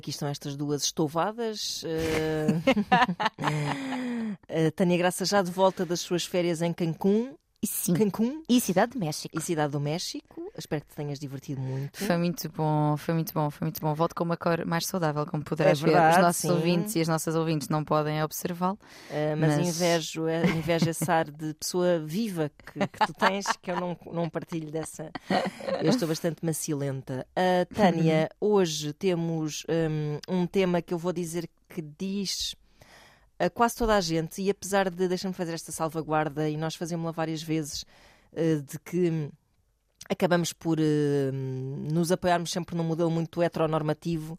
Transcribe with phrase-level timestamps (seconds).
[0.00, 1.82] Aqui estão estas duas estouvadas.
[1.82, 2.62] Uh...
[4.74, 7.34] Tânia Graça já de volta das suas férias em Cancún.
[7.62, 7.94] Sim.
[7.94, 8.42] Cancún.
[8.48, 9.38] E Cidade de México.
[9.38, 10.50] E Cidade do México.
[10.56, 12.04] Espero que te tenhas divertido muito.
[12.04, 13.94] Foi muito bom, foi muito bom, foi muito bom.
[13.94, 16.20] Volto com uma cor mais saudável, como poderás é verdade, ver.
[16.20, 16.50] Os nossos sim.
[16.50, 18.78] ouvintes e as nossas ouvintes não podem observá-lo.
[19.10, 23.46] Uh, mas, Mas- invejo, eh, invejo esse ar de pessoa viva que, que tu tens,
[23.60, 25.10] que eu não, não partilho dessa.
[25.82, 27.26] Eu estou bastante macilenta.
[27.36, 29.64] Uh, Tânia, hoje temos
[30.28, 32.54] um, um tema que eu vou dizer que diz
[33.40, 37.10] a quase toda a gente, e apesar de, deixa-me fazer esta salvaguarda, e nós fazemos-la
[37.10, 37.84] várias vezes,
[38.32, 39.30] uh, de que
[40.08, 44.38] acabamos por uh, nos apoiarmos sempre num modelo muito heteronormativo,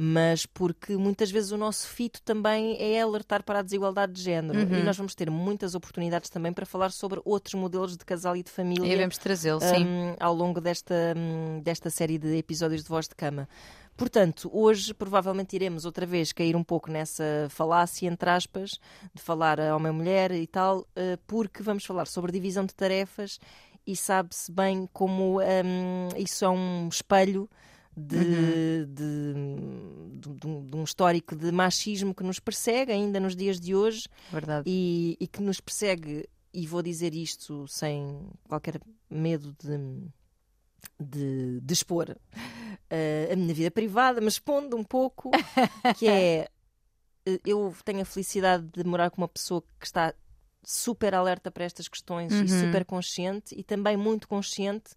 [0.00, 4.60] mas porque muitas vezes o nosso fito também é alertar para a desigualdade de género.
[4.60, 4.78] Uhum.
[4.78, 8.44] E nós vamos ter muitas oportunidades também para falar sobre outros modelos de casal e
[8.44, 9.84] de E família devemos trazê-lo, sim.
[9.84, 13.48] um, ao longo desta, um, desta série de episódios de Voz de Cama.
[13.96, 18.78] Portanto, hoje provavelmente iremos outra vez cair um pouco nessa falácia, entre aspas,
[19.12, 23.40] de falar a homem-mulher e tal, uh, porque vamos falar sobre divisão de tarefas
[23.84, 27.50] e sabe-se bem como um, isso é um espelho
[27.98, 29.34] de, de,
[30.20, 33.74] de, de um- de um histórico de machismo que nos persegue ainda nos dias de
[33.74, 34.64] hoje Verdade.
[34.66, 39.54] e, e que nos persegue, e vou dizer isto sem qualquer medo
[40.98, 42.16] de, de, expor
[42.90, 45.30] eh, a minha vida privada, mas expondo um pouco,
[45.98, 46.48] que é
[47.26, 50.14] eh, eu tenho a felicidade de morar com uma pessoa que está
[50.62, 52.60] super alerta para estas questões e Uhum.
[52.60, 54.90] super consciente e também muito consciente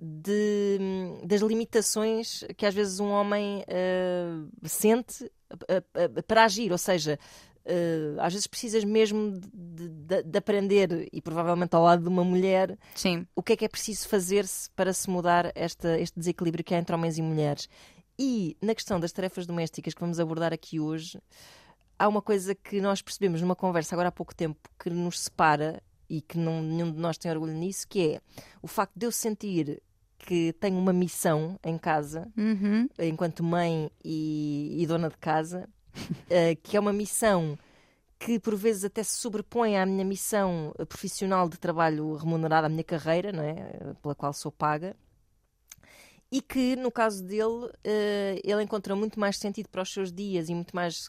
[0.00, 0.78] de,
[1.24, 4.32] das limitações que às vezes um homem eh,
[4.64, 5.30] sente
[5.68, 7.18] eh, eh, para agir, ou seja,
[8.18, 12.76] às vezes precisas mesmo de, de- de aprender e provavelmente ao lado de uma mulher
[12.96, 13.26] Sim.
[13.36, 16.78] o que é que é preciso fazer-se para se mudar esta, este desequilíbrio que há
[16.78, 17.68] entre homens e mulheres.
[18.18, 21.20] E na questão das tarefas domésticas que vamos abordar aqui hoje,
[21.98, 25.80] há uma coisa que nós percebemos numa conversa agora há pouco tempo que nos separa
[26.08, 28.20] e que não, nenhum de nós tem orgulho nisso, que é
[28.60, 29.80] o facto de eu sentir
[30.26, 32.88] que tenho uma missão em casa, Uhum.
[32.98, 35.68] enquanto mãe e, e dona de casa,
[36.30, 37.58] eh, que é uma missão
[38.18, 42.68] que por vezes até se sobrepõe à minha missão eh, profissional de trabalho remunerado, à
[42.68, 43.52] minha carreira, não é?
[43.52, 44.94] Eh, pela qual sou paga.
[46.32, 50.48] E que, no caso dele, eh, ele encontra muito mais sentido para os seus dias
[50.48, 51.08] e muito mais,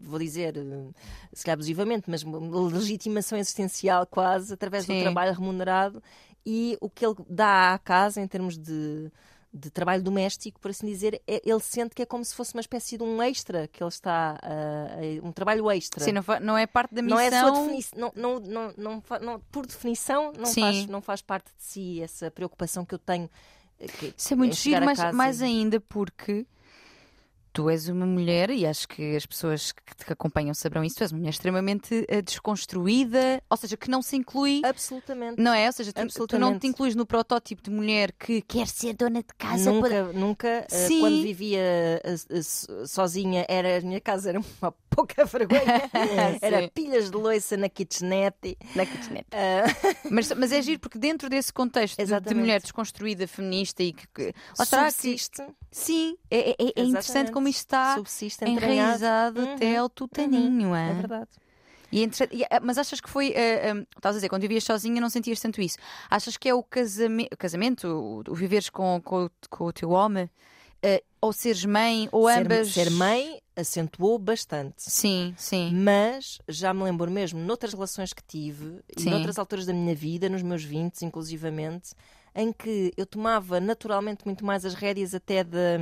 [0.00, 0.54] vou dizer,
[1.34, 2.22] se calhar abusivamente, mas
[2.72, 4.96] legitimação existencial quase, através Sim.
[4.96, 6.02] do trabalho remunerado
[6.46, 9.10] e o que ele dá à casa em termos de,
[9.52, 12.60] de trabalho doméstico, por assim dizer, é- ele sente que é como se fosse uma
[12.60, 16.04] espécie de um extra que ele está, a- um trabalho extra.
[16.04, 17.16] Sim, não, não é parte da missão.
[17.18, 20.60] Não é sua definição, não, não, não, não, por definição, não Sim.
[20.60, 23.30] faz, não faz parte de si essa preocupação que eu tenho.
[23.80, 26.46] eh, que- Isso é muito chegar giro, mas mais e- ainda porque
[27.54, 31.04] tu és uma mulher, e acho que as pessoas que te acompanham saberão isso, tu
[31.04, 34.60] és uma mulher extremamente eh, desconstruída, ou seja, que não se inclui.
[34.64, 35.40] Absolutamente.
[35.40, 35.66] Não é?
[35.66, 39.20] Ou seja, tu, tu não te incluis no protótipo de mulher que quer ser dona
[39.22, 39.70] de casa.
[39.72, 41.00] nunca, para- nunca eh, Sim.
[41.00, 41.60] quando vivia
[42.02, 45.62] eh, so- sozinha, era, a minha casa era uma pouca vergonha.
[46.42, 48.58] era pilhas de loiça na kitchenette.
[48.74, 49.28] Na kitchenette.
[49.34, 49.64] Ah,
[50.10, 52.40] Mas, mas é giro porque dentro desse contexto de, de Exatamente.
[52.40, 54.06] mulher desconstruída, feminista e que.
[54.08, 57.32] que está que- subsiste, sim, é, é- é interessante Exatamente.
[57.44, 60.74] Como isto está subsiste enraizado Uhum, até ao tutaninho.
[60.74, 60.94] É é?
[60.94, 61.28] verdade.
[61.92, 63.34] E é interessante- e, ah, mas achas que foi.
[63.36, 65.76] ah, ah, Estavas a dizer, quando vivias sozinha não sentias tanto isso.
[66.10, 69.72] Achas que é o casame- o casamento, o, o viveres com, com, o- com o
[69.72, 70.28] teu homem,
[70.82, 72.72] ah, ou seres mãe, ou Ser- ambas.
[72.72, 74.74] Ser, mãe acentuou bastante.
[74.78, 75.70] Sim, sim.
[75.72, 79.08] Mas já me lembro mesmo, noutras relações que tive, Sim.
[79.08, 81.92] e noutras alturas da minha vida, nos meus 20, inclusivamente,
[82.34, 85.78] em que eu tomava naturalmente muito mais as rédeas até da.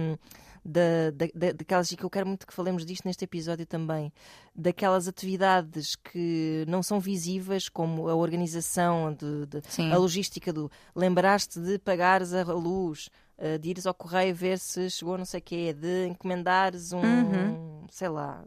[0.65, 4.13] Da, da, da- daquelas, e que eu quero muito que falemos disto neste episódio também,
[4.55, 9.61] daquelas atividades que não são visíveis, como a organização, de, de-
[9.93, 14.89] a logística do lembraste de pagares a luz, eh, de ires ao correio ver se
[14.89, 17.87] chegou não sei o quê, de encomendares um, Uhum.
[17.91, 18.45] sei lá,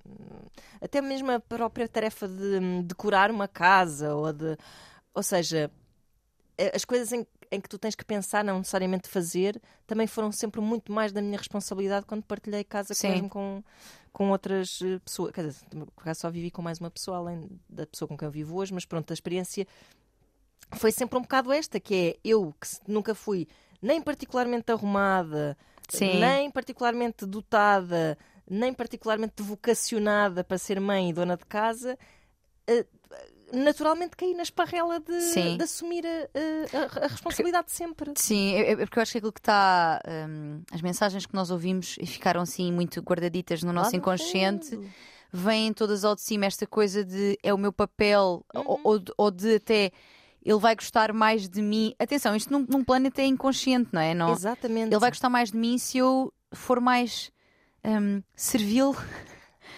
[0.79, 4.56] até mesmo a própria tarefa de hum, decorar uma casa ou de,
[5.13, 5.69] ou seja,
[6.57, 10.31] eh, as coisas em, em que tu tens que pensar, não necessariamente fazer, também foram
[10.31, 13.63] sempre muito mais da minha responsabilidade quando partilhei casa mesmo com,
[14.12, 15.31] com outras eh, pessoas.
[15.31, 15.66] Quer dizer,
[16.16, 18.86] só vivi com mais uma pessoa, além da pessoa com quem eu vivo hoje, mas
[18.86, 19.66] pronto, a experiência
[20.74, 23.48] foi sempre um bocado esta, que é eu que nunca fui
[23.81, 25.57] nem particularmente arrumada,
[25.90, 26.19] Sim.
[26.19, 28.18] nem particularmente dotada,
[28.50, 31.98] nem particularmente vocacionada para ser mãe e dona de casa,
[32.68, 32.86] eh,
[33.54, 36.10] naturalmente caí na esparrela de, de assumir a,
[37.02, 38.12] a- a responsabilidade sempre.
[38.16, 40.02] Sim, é, é porque eu acho que aquilo que está.
[40.30, 44.72] hum, as mensagens que nós ouvimos e ficaram assim muito guardaditas no nosso no inconsciente
[44.72, 44.90] fundo.
[45.31, 48.63] vêm todas ao de cima esta coisa de é o meu papel Uhum.
[48.68, 49.92] ou, ou de, ou de até
[50.44, 51.96] ele vai gostar mais de mim.
[51.98, 54.13] Atenção, isto num, num plano até inconsciente, não é?
[54.13, 54.92] Não, Exatamente.
[54.92, 57.31] ele vai gostar mais de mim se eu for mais
[57.84, 58.96] hum, servil.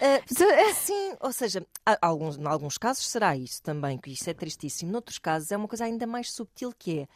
[0.00, 1.66] Ah, sim, ou seja,
[2.00, 4.92] alguns, em alguns casos será isso também, que isso é tristíssimo.
[4.92, 7.08] Noutros casos é uma coisa ainda mais subtil que é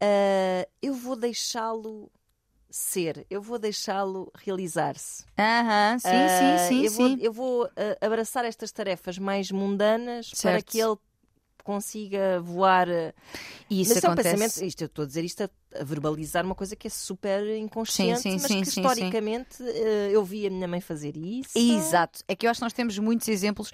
[0.00, 2.10] ah, eu vou deixá-lo
[2.70, 5.24] ser, eu vou deixá-lo realizar-se.
[5.38, 7.18] Aham, sim, Ah, sim, sim, eu vou, sim.
[7.20, 10.72] eu vou, abraçar estas tarefas mais mundanas para Certo.
[10.72, 10.96] que ele
[11.62, 12.88] consiga voar.
[12.88, 13.12] ah,
[13.70, 14.34] E isso mas isso é um acontece.
[14.36, 15.50] pensamento, isto eu estou a dizer isto a,
[15.84, 18.80] verbalizar uma coisa que é super inconsciente, sim, mas sim, que sim, sim.
[18.80, 21.56] historicamente eh, eu vi a minha mãe fazer isso.
[21.56, 23.72] Exato, é que eu acho que nós temos muitos exemplos,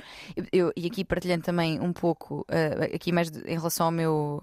[0.52, 4.43] eu, e aqui partilhando também um pouco, eh, aqui mais de- em relação ao meu.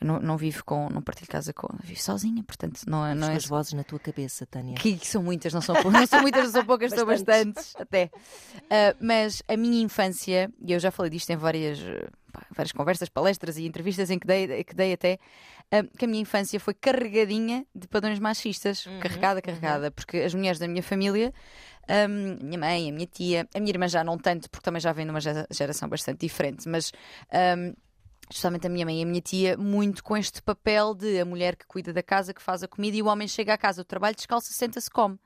[0.00, 3.28] eu Não, não vivo com, não partilho casa com, vivo sozinha, portanto não, é- não
[3.30, 3.36] é.
[3.36, 4.74] as vozes na tua cabeça, Tânia.
[4.74, 7.72] Que, que são muitas, não são, pou- não são muitas, não são poucas, são Bastantes.
[7.78, 8.10] até.
[8.68, 12.72] Ah, mas a minha infância, e eu já falei disto em várias, eh, pá, várias
[12.72, 15.18] conversas, palestras e entrevistas em que dei, que dei até,
[15.70, 20.34] ah, que a minha infância foi carregadinha de padrões machistas, Uhum, carregada, carregada, porque as
[20.34, 21.32] mulheres da minha família.
[21.88, 24.92] Um, minha mãe, a minha tia, a minha irmã já não tanto, porque também já
[24.92, 26.90] vem de uma gera- geração bastante diferente, mas
[27.56, 27.72] um,
[28.28, 31.54] justamente a minha mãe e a minha tia, muito com este papel de a mulher
[31.54, 33.86] que cuida da casa, que faz a comida e o homem chega à casa do
[33.86, 35.16] trabalho, descalça, senta-se, come.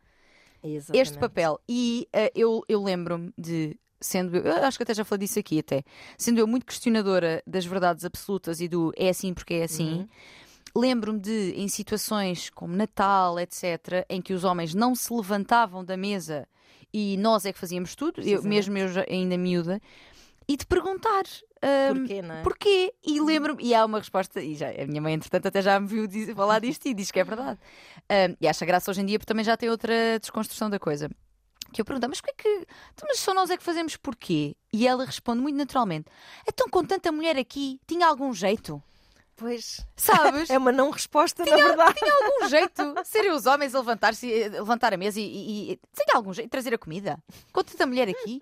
[0.62, 1.18] Este Exatamente.
[1.18, 1.58] papel.
[1.66, 3.78] E eh, eu, eu lembro-me de.
[4.00, 5.82] Sendo eu, eu acho que até já falei disso aqui até,
[6.17, 10.08] sendo eu muito questionadora das verdades absolutas e do é assim porque é assim,
[10.75, 15.97] lembro-me de, em situações como Natal, etc., em que os homens não se levantavam da
[15.97, 16.49] mesa
[16.93, 19.81] e nós é que fazíamos tudo, eu, mesmo eu ainda miúda,
[20.49, 21.25] e de perguntar.
[21.62, 22.43] ahm, Porquê, não é?
[22.43, 22.94] Porquê?
[23.05, 25.87] E lembro-me, e há uma resposta, e já, a minha mãe, entretanto, até já me
[25.87, 27.61] viu falar disto e diz que é verdade.
[28.08, 31.08] Ahm, e acha graça hoje em dia porque também já tem outra desconstrução da coisa.
[31.72, 32.67] Que eu pergunto, mas porquê que.
[32.93, 34.56] Então, mas só nós é que fazemos porquê?
[34.72, 36.06] E ela responde muito naturalmente:
[36.49, 38.82] então, com tanta mulher aqui, tinha algum jeito?
[39.40, 39.81] Pois.
[39.96, 40.50] Sabes?
[40.50, 41.94] É uma não resposta, na verdade.
[41.98, 45.81] Tinha algum jeito serem os homens a levantar-se, eh, levantar a mesa e, e, e
[45.96, 47.19] tinha algum jeito trazer a comida?
[47.52, 48.38] Com tanta mulher aqui?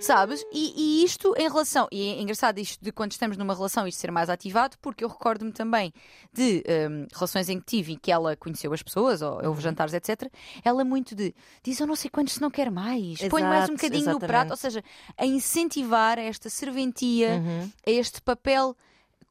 [0.00, 0.42] Sabes?
[0.50, 4.00] E, e isto em relação, e é engraçado isto de quando estamos numa relação isto
[4.00, 5.92] ser mais ativado, porque eu recordo-me também
[6.32, 9.92] de hum, relações em que tive e que ela conheceu as pessoas, ou houve jantares,
[9.92, 10.32] etc.
[10.64, 13.74] Ela muito de diz eu não sei quantos se não quer mais, põe mais um
[13.74, 14.26] bocadinho no exatamente.
[14.28, 14.82] prato, ou seja,
[15.18, 17.70] a incentivar esta serventia, Uhum.
[17.86, 18.74] a este papel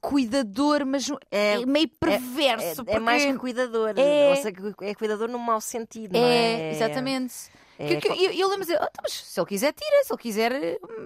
[0.02, 2.84] cuidador, mas É- meio É, perverso.
[2.88, 3.94] é mais porque- que cuidador.
[3.98, 6.72] É- seja, é cuidador no mau sentido, não É, é?
[6.72, 7.34] exatamente.
[7.78, 10.04] é Que- que- eu, eu lembro de dizer, "Ah, então, mas se ele quiser, tira,
[10.04, 10.52] se ele quiser,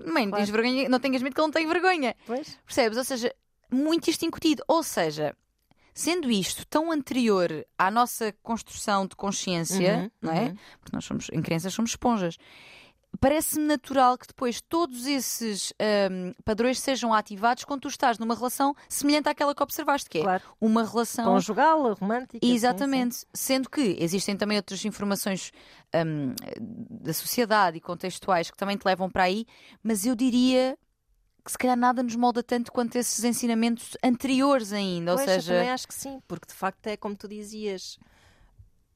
[0.06, 0.36] mãe, não, Claro.
[0.38, 2.16] tens vergonha, não tenhas medo que ele não tenha vergonha.
[2.26, 2.58] Pois.
[2.66, 2.98] Percebes?
[2.98, 3.34] Ou seja,
[3.72, 4.64] muito isto incutido.
[4.68, 5.36] Ou seja,
[5.94, 10.42] sendo isto tão anterior à nossa construção de consciência, Uhum, não é?
[10.46, 10.58] uhum.
[10.80, 12.38] Porque nós somos, em crianças somos esponjas.
[13.24, 18.76] Parece-me natural que depois todos esses ahm, padrões sejam ativados quando tu estás numa relação
[18.90, 20.44] semelhante àquela que observaste, que é Claro.
[20.60, 22.46] uma relação Conjugal, romântica.
[22.46, 23.26] Exatamente.
[23.34, 25.54] Sendo que existem também outras informações
[26.06, 29.46] hum, da sociedade e contextuais que também te levam para aí,
[29.82, 30.78] mas eu diria
[31.46, 35.16] que se calhar nada nos molda tanto quanto esses ensinamentos anteriores ainda.
[35.16, 37.98] Pois, Ou eu seja, também acho que sim, porque de facto é como tu dizias.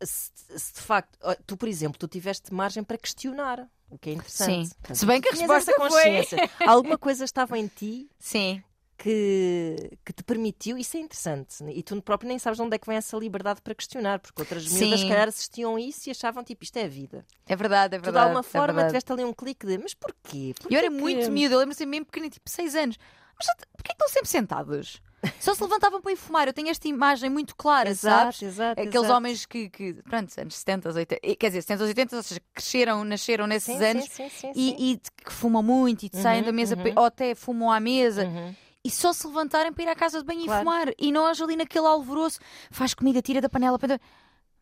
[0.04, 4.14] Se, se de facto, tu, por exemplo, tu tiveste margem para questionar, o que é
[4.14, 4.68] interessante.
[4.68, 4.76] Sim.
[4.76, 6.50] Portanto, Se bem que a resposta essa foi- consciência.
[6.68, 8.62] Alguma coisa estava em ti sim,
[8.98, 11.64] que, que te permitiu, isso é interessante.
[11.64, 14.42] E tu próprio nem sabes de onde é que vem essa liberdade para questionar, porque
[14.42, 17.26] outras miúdas, se calhar, assistiam isso e achavam tipo, isto é a vida.
[17.48, 18.24] é verdade, é Tu, de verdade.
[18.26, 18.90] alguma é forma, verdade.
[18.90, 20.54] tiveste ali um clique de, mas porquê?
[20.70, 22.98] E eu era Porquê muito miúda, eu lembro-me mesmo pequenina, tipo 6 anos.
[23.38, 25.02] Mas porquê que estão sempre sentados?
[25.40, 26.48] Só se levantavam para ir fumar.
[26.48, 28.42] Eu tenho esta imagem muito clara, sabes?
[28.42, 28.82] Exato, exato.
[28.82, 29.14] Aqueles exato.
[29.14, 33.48] homens que, que, pronto, anos 70, 80, quer dizer, 70, 80, ou seja, cresceram, nasceram
[33.48, 36.52] nesses Sim, anos sim, sim, e, e que fumam muito e te saem Uhum, da
[36.52, 36.94] mesa uhum.
[36.96, 38.54] ou até fumam à mesa Uhum.
[38.84, 40.62] e só se levantarem para ir à casa de banho Claro.
[40.62, 43.78] e fumar e nós ali naquele alvoroço faz comida, tira da panela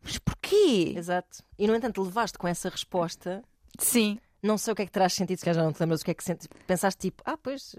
[0.02, 0.94] mas porquê?
[0.96, 1.42] Exato.
[1.58, 3.42] E, no entanto, levaste com essa resposta
[3.78, 6.00] Sim, Não sei o que é que terás sentido, se calhar já não te lembras
[6.00, 6.24] o que é que.
[6.66, 7.74] Pensaste tipo, ah, pois,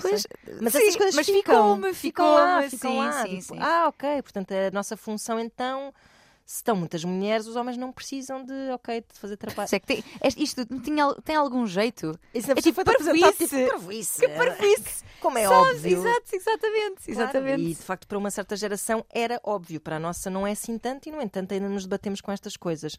[0.00, 0.26] Pois.
[0.60, 1.92] Mas sim, essas coisas mas ficam.
[1.94, 3.26] ficam lá, ficam sim, lá.
[3.26, 3.54] sim, tipo.
[3.58, 5.92] Ah, ok, portanto a nossa função então
[6.50, 9.68] se estão muitas mulheres, os homens não precisam de, ok, de fazer trabalho.
[9.72, 10.04] É que tem,
[10.36, 12.18] isto tinha, tem algum jeito?
[12.34, 13.68] Isso É tipo parvoíce.
[13.68, 14.20] parvoíce.
[14.20, 15.04] Que parvoíce!
[15.22, 15.98] Como é óbvio.
[15.98, 17.04] Exato, exatamente.
[17.04, 17.62] Claro, exatamente.
[17.62, 20.76] E de facto, para uma certa geração era óbvio, para a nossa não é assim
[20.76, 22.98] tanto, e no entanto ainda nos debatemos com estas coisas.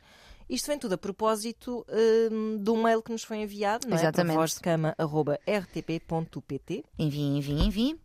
[0.50, 1.86] Isto vem tudo a propósito
[2.32, 4.00] hum, um mail que nos foi enviado, não é?
[4.00, 4.36] Exatamente.
[4.36, 6.84] Para vozdecama.rtp.pt.
[6.98, 8.00] Enviem, enviem, enviem.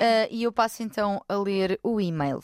[0.00, 2.40] Ah, e eu passo então a ler o e-mail.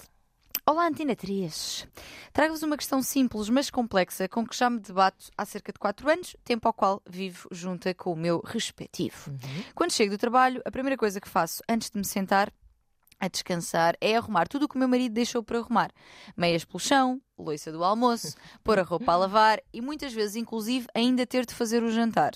[0.66, 1.88] Olá, Antena 3.
[2.30, 6.10] Trago-vos uma questão simples, mas complexa, com que já me debato há cerca de 4
[6.10, 9.32] anos, tempo ao qual vivo junta com o meu respectivo.
[9.74, 12.52] Quando chego do trabalho, a primeira coisa que faço antes de me sentar
[13.20, 15.90] a descansar é arrumar tudo o que o meu marido deixou para arrumar.
[16.36, 20.86] Meias pelo chão, loiça do almoço, pôr a roupa a lavar e muitas vezes, inclusive,
[20.94, 22.32] ainda ter de fazer o jantar.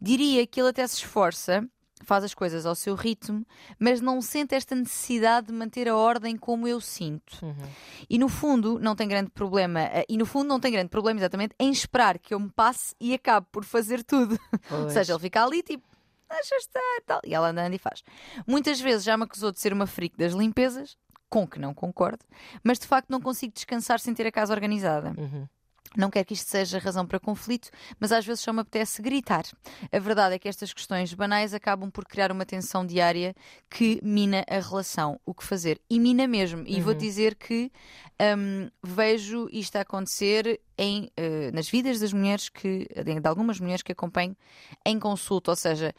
[0.00, 1.66] Diria que ele até se esforça,
[2.02, 3.44] faz as coisas ao seu ritmo,
[3.78, 7.38] mas não sente esta necessidade de manter a ordem como eu sinto.
[8.08, 11.18] E no fundo, não tem grande problema, eh, e no fundo não tem grande problema
[11.20, 14.38] exatamente em esperar que eu me passe e acabe por fazer tudo.
[14.70, 15.84] Ou seja, ele fica ali tipo,
[16.30, 18.02] deixa estar, tal, e ela anda e faz.
[18.46, 20.96] Muitas vezes já me acusou de ser uma freak das limpezas,
[21.28, 22.24] com que não concordo,
[22.62, 25.14] mas de facto não consigo descansar sem ter a casa organizada.
[25.18, 25.46] Uhum.
[25.96, 29.44] Não quero que isto seja razão para conflito, mas às vezes só me apetece gritar.
[29.90, 33.34] A verdade é que estas questões banais acabam por criar uma tensão diária
[33.70, 35.20] que mina a relação.
[35.24, 35.80] O que fazer?
[35.88, 36.64] E mina mesmo.
[36.66, 37.72] E vou dizer que
[38.38, 43.82] hum, vejo isto a acontecer em, eh, nas vidas das mulheres que, de algumas mulheres
[43.82, 44.36] que acompanho
[44.84, 45.50] em consulta.
[45.50, 45.94] Ou seja,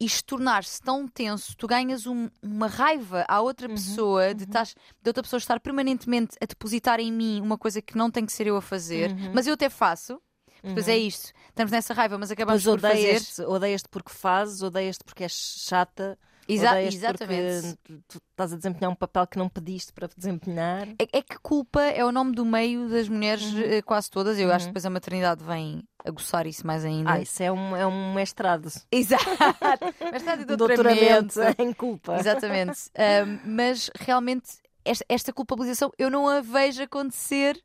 [0.00, 5.08] isto tornar-se tão tenso, tu ganhas um- uma raiva à outra pessoa de, estás- de
[5.08, 8.46] outra pessoa estar permanentemente a depositar em mim uma coisa que não tem que ser
[8.46, 10.20] eu a fazer, mas eu até faço.
[10.64, 13.08] Depois é isto, estamos nessa raiva, mas acabamos por fazer.
[13.08, 16.16] odeias-te odeias porque fazes, odeias-te porque és chata,
[16.48, 17.76] Exa- exatamente.
[17.84, 20.88] porque tu, estás a desempenhar um papel que não pediste para desempenhar.
[20.98, 23.60] É, é que culpa é o nome do meio das mulheres, Uhum.
[23.60, 24.38] eh, quase todas.
[24.38, 27.12] Eu acho que depois a maternidade vem aguçar isso mais ainda.
[27.12, 28.68] Ah, isso é um, é um mestrado.
[28.90, 29.24] Exato.
[30.46, 31.34] De Um doutoramento.
[31.34, 32.16] doutoramento em culpa.
[32.18, 32.90] Exatamente.
[32.96, 34.50] Ahm, mas realmente
[34.84, 37.62] esta, esta culpabilização eu não a vejo acontecer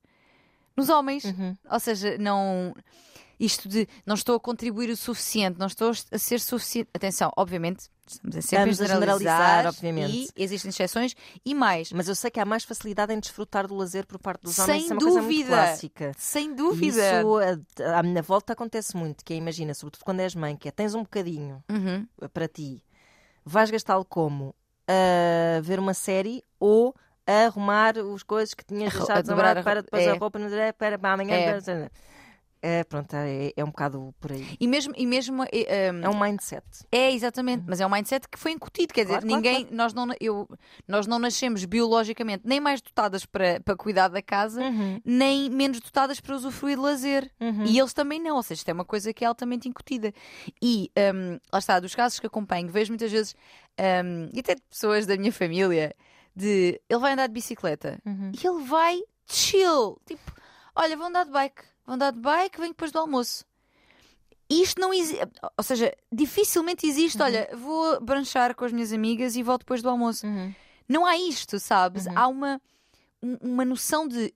[0.75, 1.23] nos homens.
[1.25, 1.55] Uhum.
[1.71, 2.75] Ou seja, não.
[3.39, 6.89] Isto de não estou a contribuir o suficiente, não estou a ser suficiente.
[6.93, 10.31] Atenção, obviamente, estamos a sempre Estamos a generalizar, generalizar, obviamente.
[10.35, 11.15] E existem exceções
[11.45, 11.91] e mais.
[11.91, 14.63] Mas eu sei que há mais facilidade em desfrutar do lazer por parte dos Sem
[14.63, 14.83] homens.
[14.83, 16.11] Isso é uma coisa muito clássica.
[16.17, 16.87] Sem dúvida.
[17.19, 20.67] Isso a- à minha volta acontece muito, que é, imagina, sobretudo quando és mãe, que
[20.67, 22.07] é tens um bocadinho Uhum.
[22.33, 22.83] para ti,
[23.45, 24.55] vais gastá-lo como?
[24.87, 26.95] A ver uma série ou
[27.27, 30.11] a arrumar as coisas que tinhas A deixado a de a para depois é.
[30.11, 30.39] a roupa
[30.77, 31.35] para amanhã.
[31.35, 31.61] É.
[31.61, 31.91] para-
[32.61, 34.45] É, pronto, é, é um bocado por aí.
[34.59, 36.63] E mesmo, e mesmo eh, um, É um mindset.
[36.91, 39.93] É, exatamente, mas é um mindset que foi incutido, quer dizer, Claro, claro, ninguém, Nós,
[39.93, 40.47] não, eu,
[40.87, 44.99] nós não nascemos biologicamente nem mais dotadas para, para cuidar da casa, Uhum.
[45.05, 47.31] nem menos dotadas para usufruir de lazer.
[47.39, 50.13] E eles também não, ou seja, isto é uma coisa que é altamente incutida.
[50.61, 53.35] E hum, lá está, dos casos que acompanho, vejo muitas vezes,
[53.79, 55.95] hum, e até de pessoas da minha família,
[56.35, 58.31] de ele vai andar de bicicleta Uhum.
[58.33, 60.31] e ele vai chill, tipo,
[60.75, 63.43] olha, vou andar de bike, vou andar de bike, venho depois do almoço.
[64.49, 65.25] Isto não existe,
[65.57, 67.21] ou seja, dificilmente existe.
[67.21, 70.25] Olha, vou branchar com as minhas amigas e volto depois do almoço.
[70.25, 70.53] Uhum.
[70.87, 72.07] Não há isto, sabes?
[72.07, 72.61] Há uma,
[73.21, 74.33] um- uma noção de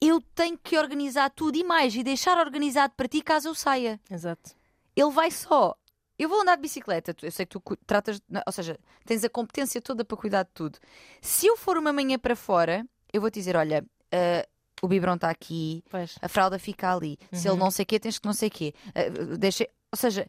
[0.00, 4.00] eu tenho que organizar tudo e mais e deixar organizado para ti caso eu saia.
[4.10, 4.50] Exato.
[4.96, 5.76] Ele vai só.
[6.18, 9.80] Eu vou andar de bicicleta, eu sei que tu tratas, ou seja, tens a competência
[9.82, 10.78] toda para cuidar de tudo.
[11.20, 14.48] Se eu for uma manhã para fora, eu vou te dizer: olha, ah,
[14.82, 16.16] o biberon está aqui, Pois.
[16.20, 17.18] a fralda fica ali.
[17.32, 17.54] Se Uhum.
[17.54, 18.74] ele não sei o quê, tens que não sei o quê.
[18.94, 19.66] Ah, deixa...
[19.92, 20.26] Ou seja,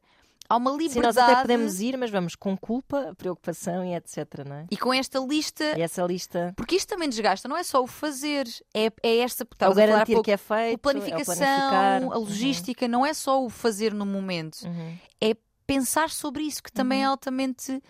[0.49, 1.05] há uma Sim, liberdade.
[1.17, 4.65] nós até podemos ir, mas vamos com culpa, preocupação e etc, não é?
[4.71, 5.77] E com esta lista.
[5.77, 9.43] E essa lista Porque isto também desgasta, não é só o fazer, é, é esta.
[9.43, 11.35] é o estavas a falar há garantir pouco, que é feito, a é o planificação,
[11.35, 12.03] planificar.
[12.03, 14.97] a logística, não é só o fazer no momento, Uhum.
[15.19, 15.35] é
[15.67, 17.83] pensar sobre isso, que também é altamente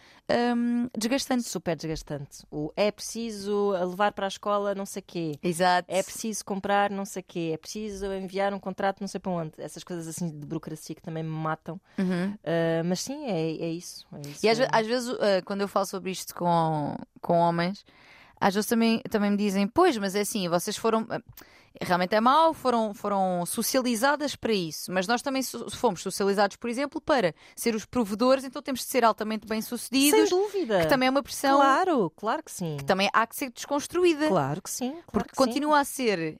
[0.55, 1.43] hum, desgastante.
[1.43, 2.43] Super desgastante.
[2.51, 5.39] O é preciso levar para a escola não sei quê.
[5.43, 5.88] Exato.
[5.89, 7.51] É preciso comprar não sei quê.
[7.53, 9.53] É preciso enviar um contrato não sei para onde.
[9.60, 11.79] Essas coisas assim de burocracia que também me matam.
[12.00, 12.36] Uhum.
[12.43, 14.05] Ah, mas sim, é, é isso.
[14.12, 14.46] é isso.
[14.46, 17.86] E às, às vezes, uh, quando eu falo sobre isto com, com homens,
[18.39, 21.01] às vezes também, também me dizem: Pois, mas é assim, vocês foram.
[21.03, 21.22] uh,
[21.79, 26.72] Realmente é mau, foram, foram socializadas para isso, mas nós também so- fomos socializados, por
[26.72, 30.79] exemplo, para ser os provedores, então temos de ser altamente Sem bem-sucedidos, dúvida.
[30.82, 32.77] que também é uma pressão Claro, claro que sim.
[32.79, 34.89] que também há que ser desconstruída, Claro que sim.
[34.89, 35.44] claro porque que sim.
[35.46, 36.39] continua a ser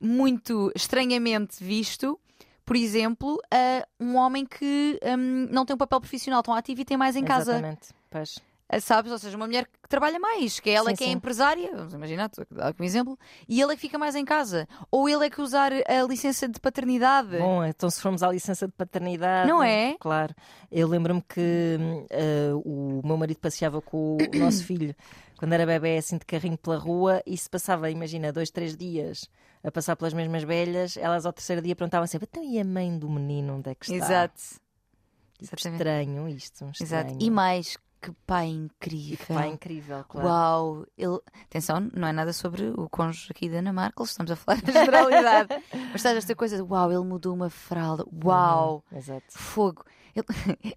[0.00, 2.18] muito estranhamente visto.
[2.64, 6.84] Por exemplo, uh, um homem que um, não tem um papel profissional tão ativo e
[6.84, 7.52] tem mais em casa.
[7.54, 7.88] Exatamente.
[8.08, 8.38] Pois.
[8.72, 9.12] Ah, Sabes?
[9.12, 11.12] Ou seja, uma mulher que trabalha mais, que é ela Sim, que é sim.
[11.12, 14.24] empresária, vamos imaginar, estou a dar como exemplo, e ele é que fica mais em
[14.24, 14.66] casa.
[14.90, 17.36] Ou ele é que usar a licença de paternidade.
[17.38, 19.48] Bom, então se formos à licença de paternidade.
[19.48, 19.96] Não é?
[20.00, 20.34] Claro.
[20.70, 21.78] Eu lembro-me que
[22.10, 24.94] eh, o meu marido passeava com o nosso filho
[25.36, 29.28] quando era bebê, assim de carrinho pela rua, e se passava, imagina, dois, três dias
[29.64, 32.96] a passar pelas mesmas velhas, elas ao terceiro dia perguntavam sempre: então e a mãe
[32.96, 33.96] do menino, onde é que está?
[34.06, 34.40] Exato.
[34.40, 35.80] Tipo, Exatamente.
[35.80, 36.64] estranho isto.
[36.80, 37.10] Exato.
[37.10, 37.18] Estranho.
[37.20, 39.36] E mais, que pai incrível.
[39.36, 40.28] Pá, incrível, claro.
[40.28, 40.86] Uau!
[40.98, 41.18] Ele...
[41.44, 44.72] Atenção, não é nada sobre o cônjuge aqui da Ana Marcos, estamos a falar da
[44.72, 45.48] generalidade.
[45.72, 48.84] Mas estás esta coisa de uau, ele mudou uma fralda, uau!
[48.90, 49.24] Uhum, Exato.
[49.30, 49.84] Fogo.
[50.14, 50.26] Ele...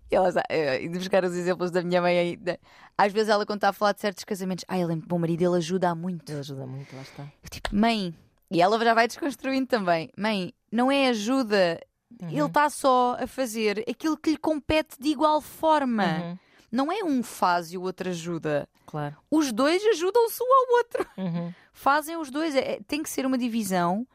[0.10, 2.60] Ela, eh, indo buscar os exemplos da minha mãe ainda.
[2.98, 5.41] Às vezes ela, quando está a falar de certos casamentos, ai, ele é bom marido,
[5.41, 6.32] ele ajuda muito.
[6.32, 7.24] Ele ajuda muito, lá está.
[7.44, 8.13] Eu, tipo, mãe,
[8.50, 10.10] e ela já vai desconstruindo também.
[10.17, 11.79] Mãe, não é ajuda,
[12.22, 12.29] Uhum.
[12.29, 16.05] ele está só a fazer aquilo que lhe compete de igual forma.
[16.05, 16.38] Uhum,
[16.75, 18.67] Não é um faz e o outro ajuda.
[18.86, 19.15] Claro.
[19.32, 21.08] Os dois ajudam-se um ao outro.
[21.17, 21.53] Uhum.
[21.72, 22.53] Fazem os dois.
[22.55, 24.05] É- é- tem que ser uma divisão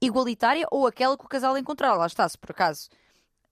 [0.00, 1.94] igualitária ou aquela que o casal encontrar.
[1.94, 2.88] Lá está, se por acaso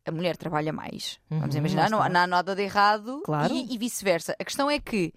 [0.06, 1.20] a mulher trabalha mais.
[1.28, 3.52] Vamos Uhum, imaginar, lá não, não há nada de errado Claro.
[3.52, 4.34] e, e vice-versa.
[4.38, 5.12] A questão é que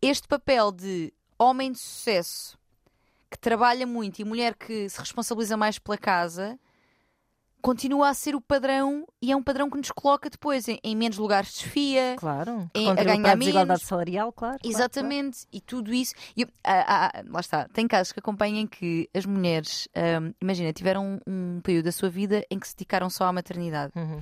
[0.00, 2.56] este papel de homem de sucesso
[3.30, 6.58] que trabalha muito e mulher que se responsabiliza mais pela casa
[7.62, 10.96] continua a ser o padrão e é um padrão que nos coloca depois em, em
[10.96, 12.16] menos lugares de desfia.
[12.18, 12.68] Claro.
[12.74, 13.82] Em- a ganhar para a desigualdade menos.
[13.82, 14.58] salarial, claro.
[14.60, 16.14] claro, Exatamente, e tudo isso.
[16.36, 20.72] E, eu- ah, ah, lá está, tem casos que acompanham que as mulheres, ahm, imagina,
[20.72, 24.08] tiveram um, um período da sua vida em que se dedicaram só à maternidade claro.
[24.08, 24.20] Uhum.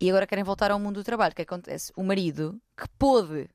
[0.00, 1.32] e agora querem voltar ao mundo do trabalho.
[1.32, 1.92] O que acontece?
[1.96, 3.48] O marido, que pôde,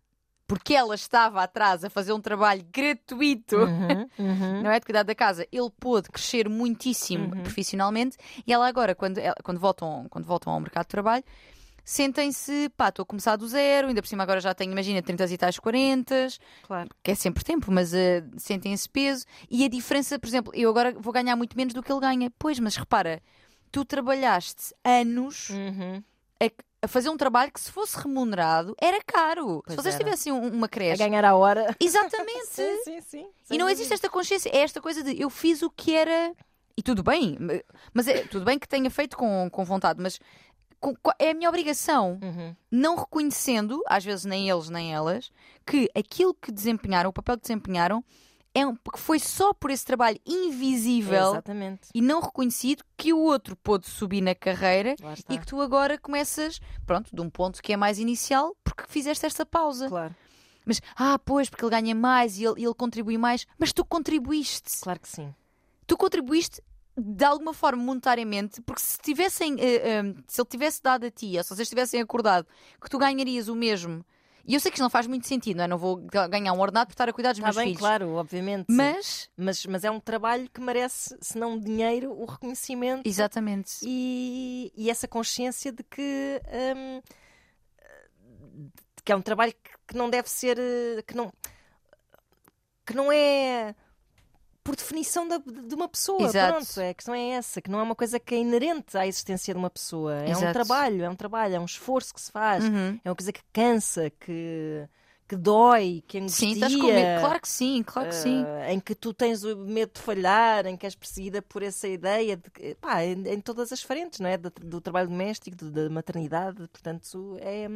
[0.47, 3.57] porque ela estava atrás a fazer um trabalho gratuito.
[3.57, 4.61] Uhum, uhum.
[4.63, 7.41] Não é de cuidar da casa, ele pôde crescer muitíssimo Uhum.
[7.43, 11.23] profissionalmente e ela agora, quando, quando, voltam, quando voltam ao mercado de trabalho,
[11.83, 15.25] sentem-se, pá, estou a começar do zero, ainda por cima agora já tenho, imagina, 30
[15.25, 16.27] e tais 40,
[16.63, 16.89] Claro.
[17.03, 19.25] que é sempre tempo, mas eh, sentem esse peso.
[19.49, 22.31] E a diferença, por exemplo, eu agora vou ganhar muito menos do que ele ganha.
[22.39, 23.21] Pois, mas repara,
[23.71, 26.03] tu trabalhaste anos Uhum.
[26.41, 26.45] a,
[26.85, 29.61] a fazer um trabalho que, se fosse remunerado, era caro.
[29.65, 30.03] Pois se vocês era.
[30.03, 30.97] tivessem um- uma A creche.
[30.97, 31.75] ganhar a hora.
[31.79, 32.47] Exatamente.
[32.47, 33.25] Sim, sim, sim.
[33.51, 36.33] E não existe esta consciência, é esta coisa de eu fiz o que era.
[36.77, 37.37] E tudo bem,
[37.93, 40.19] mas é tudo bem que tenha feito com, com vontade, mas
[41.17, 42.55] é a minha obrigação, Uhum.
[42.69, 45.31] não reconhecendo, às vezes nem eles nem elas,
[45.65, 48.03] que aquilo que desempenharam, o papel que desempenharam,
[48.55, 51.89] é um, que foi só por esse trabalho invisível Exatamente.
[51.93, 54.95] e não reconhecido que o outro pôde subir na carreira
[55.29, 59.25] e que tu agora começas, pronto, de um ponto que é mais inicial, porque fizeste
[59.25, 59.89] esta pausa.
[59.89, 60.15] Claro,
[60.65, 64.79] Mas, ah, pois, porque ele ganha mais e ele, ele contribui mais, mas tu contribuíste
[64.81, 65.35] claro que sim.
[65.85, 66.61] tu contribuíste
[66.97, 71.43] de alguma forma monetariamente, porque se tivessem, eh, se ele tivesse dado a ti, ou
[71.43, 72.47] se vocês tivessem acordado
[72.81, 74.05] que tu ganharias o mesmo,
[74.47, 75.67] e eu sei que isto não faz muito sentido, não é?
[75.67, 77.79] Não vou ga- ganhar um ordenado por estar a cuidar dos Está meus bem, filhos.
[77.79, 78.65] claro, obviamente.
[78.69, 83.77] Mas, mas, mas é um trabalho que merece, se não dinheiro, o reconhecimento exatamente.
[83.83, 86.41] e, e essa consciência de que,
[86.75, 87.01] hum,
[89.03, 91.31] que é um trabalho que, que não deve ser eh, que não
[92.85, 93.73] que não é
[94.65, 96.53] por definição da- de uma pessoa Exato.
[96.55, 99.05] pronto é, a questão é essa que não é uma coisa que é inerente à
[99.07, 100.53] existência de uma pessoa é um Exato.
[100.53, 102.99] trabalho é um trabalho é um esforço que se faz Uhum.
[103.05, 104.87] é uma coisa que cansa que
[105.27, 107.21] que dói que angustia Sim, estás com medo.
[107.21, 108.43] Claro que sim, claro que sim.
[108.45, 111.87] eh, em que tu tens o medo de falhar, em que és perseguida por essa
[111.87, 114.37] ideia de pá, em, em todas as frentes, não é?
[114.37, 117.67] Do, do trabalho doméstico, do- da maternidade, portanto, é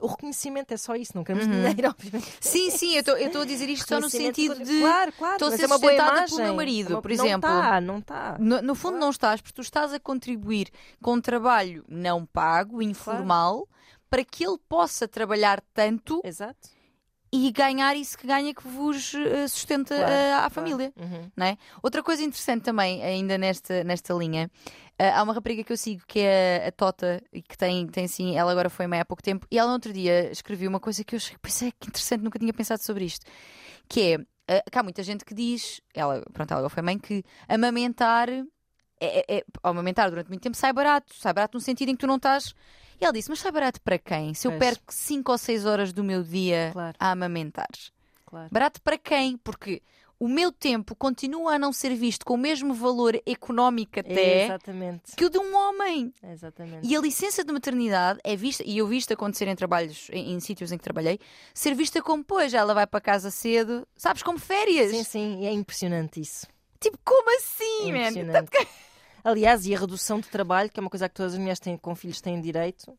[0.00, 2.36] o reconhecimento é só isso, não queremos dinheiro, obviamente.
[2.40, 5.50] Sim, sim, eu estou a dizer isto só no sentido de- claro, claro, estou a
[5.56, 7.48] ser é sustentada pelo meu marido, É uma- por exemplo.
[7.48, 8.36] Não está, não está.
[8.38, 10.68] No, no fundo, não estás, porque tu estás a contribuir
[11.02, 13.68] com um trabalho não pago, informal,
[14.10, 16.68] para que ele possa trabalhar tanto Exato.
[17.36, 20.54] E ganhar isso que ganha que vos eh, sustenta Claro, eh, à claro.
[20.54, 20.92] família.
[20.96, 21.30] Uhum.
[21.36, 21.58] Não é?
[21.82, 24.48] Outra coisa interessante também, ainda nesta, nesta linha,
[24.96, 28.06] eh, há uma rapariga que eu sigo que é a Tota e que tem, tem
[28.06, 30.78] sim, ela agora foi mãe há pouco tempo, e ela no outro dia escreveu uma
[30.78, 33.26] coisa que eu achei, pois é, que interessante, nunca tinha pensado sobre isto,
[33.88, 36.96] que é, eh, que há muita gente que diz, ela, pronto, ela agora foi mãe,
[36.96, 38.44] que amamentar, é,
[39.00, 42.06] é, é- amamentar durante muito tempo sai barato, sai barato no sentido em que tu
[42.06, 42.54] não estás.
[43.04, 44.32] E ela disse, mas sai barato para quem?
[44.32, 44.58] Se eu Pois.
[44.60, 46.96] perco 5 ou 6 horas do meu dia Claro.
[46.98, 47.68] a amamentar.
[48.24, 48.48] Claro.
[48.50, 49.36] Barato para quem?
[49.36, 49.82] Porque
[50.18, 55.14] o meu tempo continua a não ser visto com o mesmo valor económico até Exatamente.
[55.16, 56.14] que o de um homem.
[56.22, 56.88] Exatamente.
[56.88, 60.32] E a licença de maternidade é vista, e eu vi isto acontecer em trabalhos, em,
[60.32, 61.20] em sítios em que trabalhei,
[61.52, 64.92] ser vista como, pois, ela vai para casa cedo, sabes, como férias.
[64.92, 66.46] Sim, sim, é impressionante isso.
[66.80, 68.44] Tipo, como assim, man?
[69.24, 71.76] Aliás, e a redução de trabalho, que é uma coisa que todas as mulheres têm,
[71.78, 72.96] com filhos têm direito,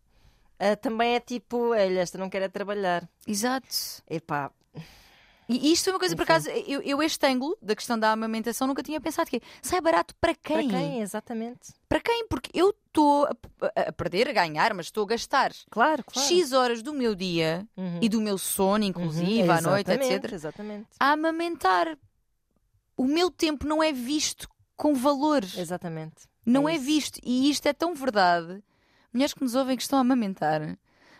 [0.59, 3.07] ah, também é tipo, olha, esta não quer é trabalhar.
[3.27, 3.67] Exato.
[4.09, 4.49] Epá,
[5.47, 6.31] E isto é uma coisa, por Enfim.
[6.33, 10.15] acaso, eu, eu este ângulo da questão da amamentação nunca tinha pensado que sai barato
[10.19, 10.67] para para quem?
[10.69, 11.01] quem?
[11.01, 11.71] Exatamente.
[11.87, 12.27] Para quem?
[12.27, 16.27] Porque eu estou a, a perder, a ganhar, mas estou a gastar Claro, claro.
[16.27, 17.99] X horas do meu dia Uhum.
[18.01, 20.87] e do meu sono, inclusive, Uhum, à noite, etc., Exatamente.
[20.99, 21.95] a amamentar.
[22.97, 25.43] O meu tempo não é visto com valor.
[25.57, 26.27] Exatamente.
[26.45, 27.19] Não É é visto.
[27.23, 28.63] E isto é tão verdade.
[29.13, 30.77] Mulheres que nos ouvem que estão a amamentar.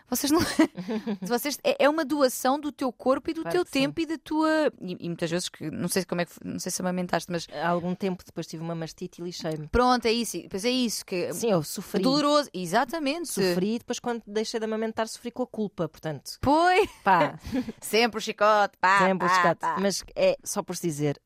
[0.08, 0.40] Vocês não.
[1.22, 1.58] Vocês...
[1.64, 3.80] É é uma doação do teu corpo e do Claro teu que sim.
[3.80, 4.72] tempo e da tua.
[4.80, 5.68] E, e muitas vezes que.
[5.70, 6.32] Não sei como é que.
[6.44, 7.46] Não sei se amamentaste, mas.
[7.52, 9.66] Há algum tempo depois tive uma mastite e lixei-me.
[9.68, 10.38] Pronto, é isso.
[10.48, 11.04] Pois é isso.
[11.04, 11.32] Que...
[11.32, 12.02] Sim, eu sofri.
[12.02, 12.48] Doloroso.
[12.54, 13.28] Exatamente.
[13.28, 16.38] Sofri e depois quando deixei de amamentar sofri com a culpa, portanto.
[16.40, 16.88] Pois.
[17.02, 17.36] Pá,
[17.80, 18.76] Sempre o chicote.
[18.80, 19.58] Pá, sempre o pá, descate.
[19.58, 19.76] pá.
[19.80, 21.20] Mas é só por se dizer,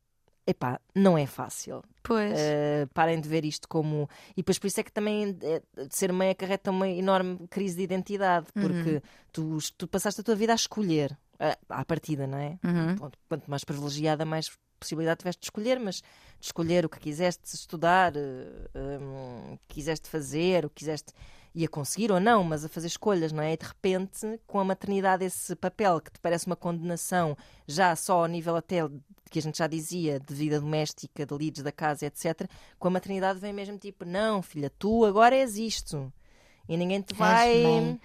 [0.50, 1.82] epá, não é fácil.
[2.02, 2.32] Pois.
[2.32, 4.08] Uh, parem de ver isto como.
[4.32, 7.82] E depois por isso é que também de ser mãe acarreta uma enorme crise de
[7.82, 9.00] identidade, porque Uhum.
[9.32, 12.58] tu, tu passaste a tua vida a escolher, ah, à partida, não é?
[12.64, 13.10] Uhum.
[13.28, 16.02] Quanto mais privilegiada, mais possibilidade tiveste de escolher, mas de
[16.46, 21.12] escolher o que quiseste estudar, eh, um, o que quiseste fazer, o que quiseste
[21.54, 23.52] ia conseguir ou não, mas a fazer escolhas, não é?
[23.52, 27.36] E de repente, com a maternidade, esse papel que te parece uma condenação,
[27.66, 28.78] já só ao nível até
[29.30, 32.90] que a gente já dizia, de vida doméstica, de leads da casa, etc., com a
[32.90, 36.12] maternidade vem mesmo tipo, não, filha, tu agora és isto.
[36.68, 37.62] E ninguém te vai.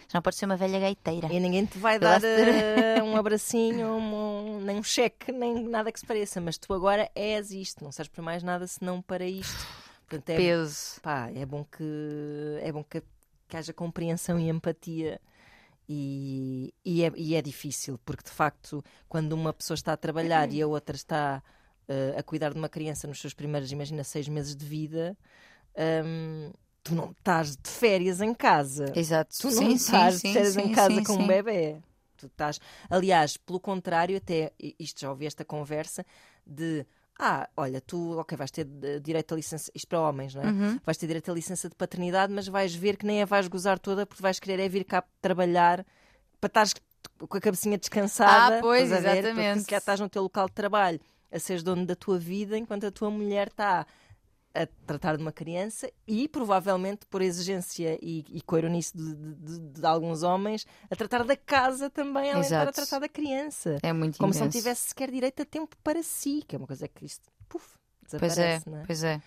[0.07, 1.31] Já não pode ser uma velha gaiteira.
[1.31, 5.63] E ninguém te vai Eu dar de- eh, um abracinho, um- nem um cheque, nem
[5.67, 6.41] nada que se pareça.
[6.41, 9.67] Mas tu agora és isto, não serves para mais nada senão para isto.
[10.07, 10.99] Portanto, é, Peso.
[11.01, 11.83] pá, é bom que
[12.61, 13.03] é bom que,
[13.47, 15.19] que haja compreensão e empatia.
[15.87, 20.51] E, e, é, e é difícil, porque de facto, quando uma pessoa está a trabalhar
[20.51, 21.43] e a outra está
[21.87, 25.15] eh, a cuidar de uma criança nos seus primeiros, imagina, seis meses de vida,
[26.03, 26.51] hum,
[26.83, 28.91] tu não estás de férias em casa.
[28.95, 29.35] Exato.
[29.39, 31.77] Tu não sim, estás sim, de férias sim, em casa com um bebê.
[32.17, 32.59] Tu estás...
[32.89, 36.03] Aliás, pelo contrário, até isto já ouvi esta conversa
[36.45, 36.85] de
[37.17, 40.47] ah, olha, tu ok, vais ter eh, direito a licença, isto para homens, não é?
[40.47, 40.79] Uhum.
[40.83, 43.79] Vais ter direito a licença de paternidade, mas vais ver que nem a vais gozar
[43.79, 45.85] toda porque vais querer é vir cá trabalhar
[46.41, 46.73] para estares
[47.17, 48.57] com a cabecinha descansada.
[48.57, 48.97] Ah, pois, ver?
[48.97, 49.59] exatamente.
[49.59, 50.99] Porque já estás no teu local de trabalho
[51.31, 53.85] a seres dono da tua vida, enquanto a tua mulher está
[54.55, 59.59] a tratar de uma criança e provavelmente por exigência e, e coironice de, de- de-
[59.81, 62.75] de alguns homens a tratar da casa também além de estar a Exato.
[62.75, 66.43] tratar da criança É muito como se não tivesse sequer direito a tempo para si
[66.47, 67.65] que é uma coisa que isto puf,
[68.17, 68.83] Pois desaparece é, não é?
[68.85, 69.21] pois é.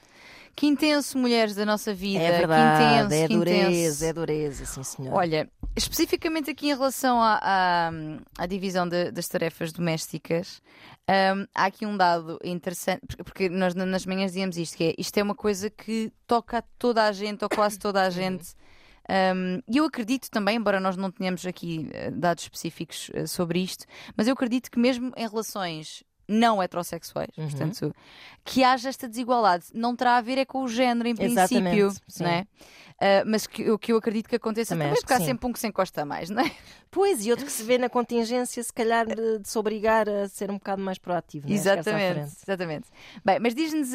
[0.56, 2.20] Que intenso, mulheres da nossa vida.
[2.24, 4.04] É que verdade, intenso, é que dureza, intenso.
[4.04, 5.14] é dureza, sim senhor.
[5.14, 7.90] Olha, especificamente aqui em relação à, à,
[8.38, 10.60] à divisão de- das tarefas domésticas,
[11.08, 14.94] hum, há aqui um dado interessante, porque- nós na- nas manhãs dizíamos isto, que é,
[14.98, 18.54] isto é uma coisa que toca a toda a gente, ou quase toda a gente.
[19.10, 23.58] Hum, E eu acredito também, embora nós não tenhamos aqui eh, dados específicos eh, sobre
[23.60, 27.48] isto, mas eu acredito que mesmo em relações não heterossexuais, Uhum.
[27.48, 27.94] portanto,
[28.44, 29.64] que haja esta desigualdade.
[29.72, 32.22] Não terá a ver é com o género, em princípio, Exatamente, sim.
[32.22, 32.46] não é?
[33.00, 35.52] Ah, mas que, o que eu acredito que aconteça Também também, porque há sempre um
[35.52, 36.50] que se encosta mais, não é?
[36.90, 40.28] Pois, e outro que se vê na contingência, se calhar, de, de se obrigar a
[40.28, 41.46] ser um bocado mais proativo.
[41.46, 41.52] É?
[41.52, 42.88] À Exatamente, exatamente.
[43.24, 43.90] Bem, mas diz-nos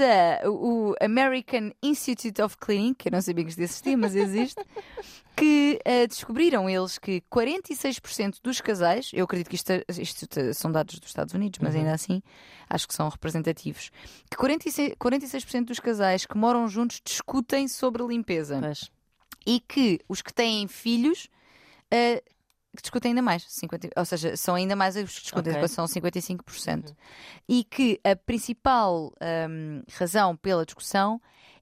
[0.45, 4.63] o American Institute of Cleaning, que eu não sabia que existia, mas existe,
[5.35, 10.99] que ah, descobriram eles que 46% dos casais, eu acredito que isto, isto são dados
[10.99, 11.81] dos Estados Unidos, mas Uhum.
[11.81, 12.21] ainda assim
[12.69, 13.89] acho que são representativos,
[14.29, 18.59] que 46%, 46% dos casais que moram juntos discutem sobre limpeza.
[18.59, 18.89] Pois.
[19.45, 21.27] e que os que têm filhos
[21.91, 22.21] ah,
[22.81, 25.67] discutem ainda mais, 50, ou seja, são ainda mais os que discutem, Ok.
[25.67, 26.95] são 55%.
[27.47, 31.21] E que a principal ahm, razão pela discussão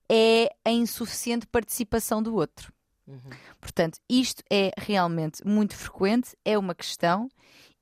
[0.09, 2.71] é a insuficiente participação do outro.
[3.11, 3.29] Uhum.
[3.59, 7.29] Portanto, isto é realmente muito frequente, é uma questão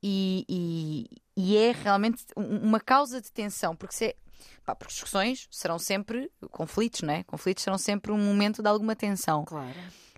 [0.02, 4.16] e, e- e é realmente um- uma causa de tensão, porque se é-
[4.64, 7.22] pá, porque discussões serão sempre conflitos, não é?
[7.24, 9.44] Conflitos serão sempre um momento de alguma tensão.
[9.44, 9.74] Claro.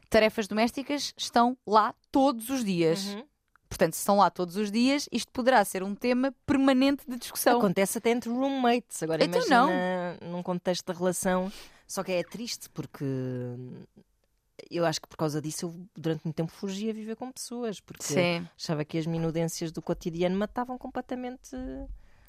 [0.09, 3.07] Tarefas domésticas estão lá todos os dias.
[3.07, 3.25] Uhum.
[3.69, 7.57] Portanto, se estão lá todos os dias, isto poderá ser um tema permanente de discussão.
[7.57, 9.03] Acontece até entre roommates.
[9.03, 11.51] Agora Então imagina num contexto de relação.
[11.89, 13.05] Só que é triste porque
[14.71, 17.81] eu acho que por causa disso eu durante muito tempo fugia a viver com pessoas.
[17.81, 18.47] Porque Sim.
[18.57, 21.55] achava que as minudências do cotidiano matavam completamente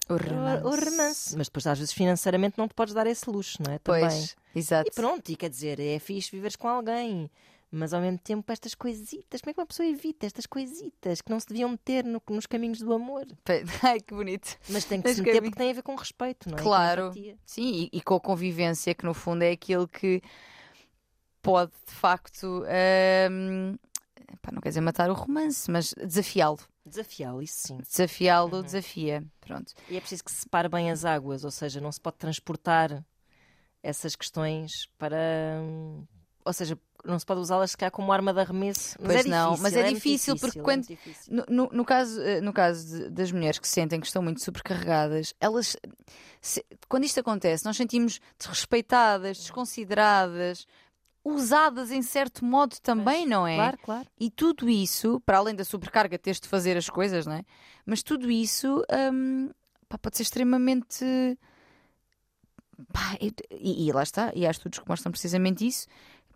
[0.09, 1.35] O o- o romance.
[1.37, 3.79] Mas depois às vezes financeiramente não te podes dar esse luxo, não é?
[3.79, 4.01] Também.
[4.01, 4.89] Pois, exato.
[4.89, 7.29] E pronto, e quer dizer, é fixe viveres com alguém.
[7.75, 11.31] Mas ao mesmo tempo estas coisitas, como é que uma pessoa evita estas coisitas que
[11.31, 13.25] não se deviam meter no- nos caminhos do amor?
[13.81, 14.57] Ai, que bonito.
[14.69, 16.61] Mas tem que Mas se meter caminho- porque tem a ver com respeito, não é?
[16.61, 17.11] Claro.
[17.45, 20.21] Sim, e, e com a convivência, que no fundo é aquilo que
[21.43, 22.63] pode de facto.
[23.29, 23.75] hum,
[24.41, 26.57] pá, não quer dizer matar o romance, mas desafiá-lo.
[26.85, 27.77] Desafiá-lo, isso sim.
[27.77, 28.63] Desafiá-lo, Uhum.
[28.63, 29.23] desafia.
[29.41, 29.73] Pronto.
[29.89, 33.03] E é preciso que se separe bem as águas, ou seja, não se pode transportar
[33.81, 35.17] essas questões para.
[35.61, 36.05] hum,
[36.45, 38.97] Ou seja, não se pode usá-las se calhar como arma de arremesso.
[38.99, 41.33] Mas Pois é não, difícil, mas é muito difícil, porque é quando- difícil.
[41.49, 45.33] No, no- caso, eh, no caso de- das mulheres que sentem que estão muito sobrecarregadas,
[45.39, 45.77] elas,
[46.41, 50.67] se- quando isto acontece, nós sentimos desrespeitadas, desconsideradas,
[51.23, 53.55] usadas em certo modo também, Pois, não é?
[53.55, 54.07] Claro, claro.
[54.19, 57.43] E tudo isso, para além da sobrecarga, teres de fazer as coisas, não é?
[57.85, 58.83] Mas tudo isso
[59.13, 59.49] hum,
[59.87, 61.05] pá, pode ser extremamente.
[62.91, 65.87] pá, e- e lá está, e há estudos que mostram precisamente isso.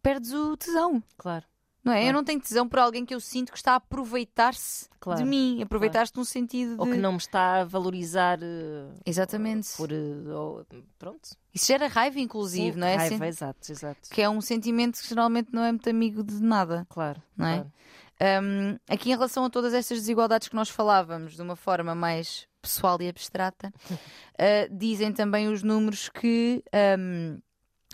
[0.01, 1.45] Perdes o tesão, Claro,
[1.87, 1.99] não é?
[1.99, 2.17] Eu Claro.
[2.17, 5.61] não tenho tesão por alguém que eu sinto que está a aproveitar-se Claro, de mim,
[5.61, 6.81] aproveitar-se num sentido de.
[6.81, 9.69] ou que não me está a valorizar eh, Exatamente.
[9.77, 9.91] por.
[9.91, 9.95] eh,
[10.33, 10.65] ou-
[10.99, 11.29] pronto.
[11.53, 12.95] Isso gera raiva, inclusive, Sim, não é?
[12.95, 14.09] Raiva, Sen- exato, exato.
[14.11, 16.85] Que é um sentimento que geralmente não é muito amigo de nada.
[16.89, 17.53] Claro, Não é?
[17.55, 17.71] claro.
[18.19, 22.47] Um, aqui em relação a todas estas desigualdades que nós falávamos de uma forma mais
[22.61, 23.95] pessoal e abstrata, uh,
[24.75, 26.63] dizem também os números que
[26.99, 27.37] um,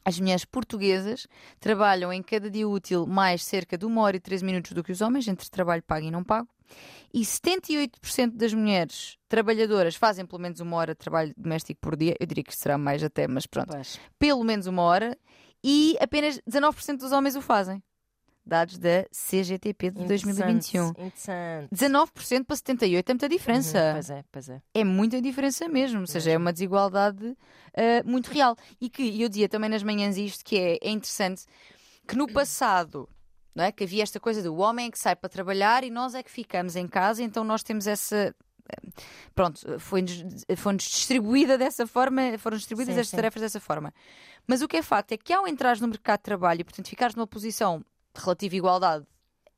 [0.05, 1.27] as mulheres portuguesas
[1.59, 4.91] trabalham em cada dia útil mais cerca de uma hora e 13 minutos do que
[4.91, 6.47] os homens, entre trabalho pago e não pago.
[7.13, 12.15] E 78% das mulheres trabalhadoras fazem pelo menos uma hora de trabalho doméstico por dia.
[12.19, 13.99] Eu diria que será mais até, mas pronto Pois.
[14.17, 15.17] pelo menos uma hora
[15.63, 17.81] e apenas 19% dos homens o fazem.
[18.45, 20.89] Dados da CGTP de 2021.
[20.89, 21.69] Interessante.
[21.73, 23.77] 19% para 78% é muita diferença.
[23.77, 24.62] Uhum, pois é, pois é.
[24.73, 26.01] É muita diferença mesmo.
[26.01, 27.38] Ou seja, é uma desigualdade
[27.75, 28.56] ah, muito real.
[28.79, 31.45] E que eu dizia também nas manhãs isto, que é, é interessante,
[32.08, 33.10] que no passado.
[33.56, 33.71] Não é?
[33.71, 36.32] Que havia esta coisa do homem é que sai para trabalhar e nós é que
[36.32, 38.34] ficamos em casa, então nós temos essa.
[39.36, 43.17] Pronto, foi-nos foi distribuída dessa forma, foram distribuídas Sim, estas sim.
[43.17, 43.93] tarefas dessa forma.
[44.47, 46.89] Mas o que é facto é que ao entrares no mercado de trabalho e, portanto,
[46.89, 49.06] ficares numa posição de relativa igualdade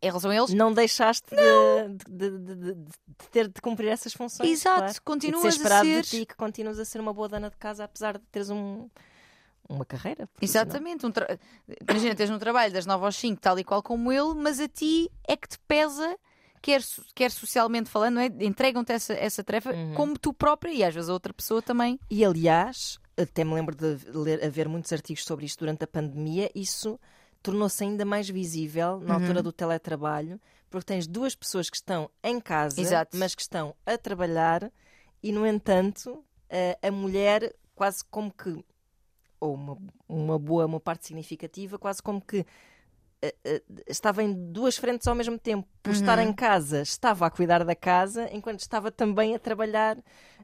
[0.02, 4.14] em relação a eles, Não deixaste de, de- de- de- de ter de cumprir essas
[4.14, 4.50] funções.
[4.50, 4.92] Exato, claro.
[4.92, 7.50] E de continuas ser a ser- de ti que continuas a ser uma boa dona
[7.50, 8.88] de casa, apesar de teres um,
[9.68, 10.30] uma carreira.
[10.40, 11.06] Exatamente.
[11.08, 11.40] Um tra...
[11.90, 14.68] Imagina, tens um trabalho das 9 às 5, tal e qual como ele, mas a
[14.68, 16.16] ti é que te pesa,
[16.62, 16.82] quer,
[17.16, 18.26] quer socialmente falando, não é?
[18.42, 19.94] entregam-te essa, essa tarefa Uhum.
[19.96, 22.00] como tu própria e às vezes a outra pessoa também.
[22.12, 26.52] E aliás, até me lembro de ler, haver muitos artigos sobre isto durante a pandemia,
[26.54, 27.00] isso
[27.46, 29.22] tornou-se ainda mais visível na Uhum.
[29.22, 33.16] altura do teletrabalho, porque tens duas pessoas que estão em casa, Exato.
[33.18, 34.72] mas que estão a trabalhar,
[35.22, 38.64] e no entanto, a, a mulher quase como que,
[39.40, 39.78] ou uma,
[40.10, 42.46] uma boa, uma parte significativa, quase como que
[43.88, 45.68] estava em duas frentes ao mesmo tempo.
[45.84, 46.30] Por estar Uhum.
[46.30, 49.98] em casa, estava a cuidar da casa, enquanto estava também a trabalhar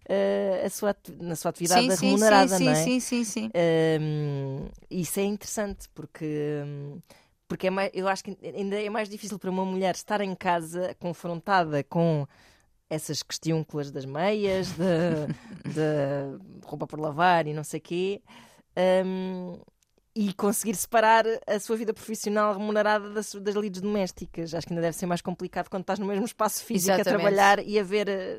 [0.07, 2.83] eh, a sua, na sua atividade sim, remunerada, sim, não é?
[2.83, 3.51] sim, sim, sim.
[3.99, 6.99] Hum, isso é interessante porque, hum,
[7.47, 10.33] porque é mais, eu acho que ainda é mais difícil para uma mulher estar em
[10.35, 12.25] casa confrontada com
[12.89, 14.83] essas questiúnculas das meias, de,
[15.65, 18.21] de roupa por lavar e não sei quê,
[19.05, 19.59] hum,
[20.13, 24.54] e conseguir separar a sua vida profissional remunerada das, das lides domésticas.
[24.54, 27.08] Acho que ainda deve ser mais complicado quando estás no mesmo espaço físico Exatamente.
[27.10, 28.38] a trabalhar e a ver eh,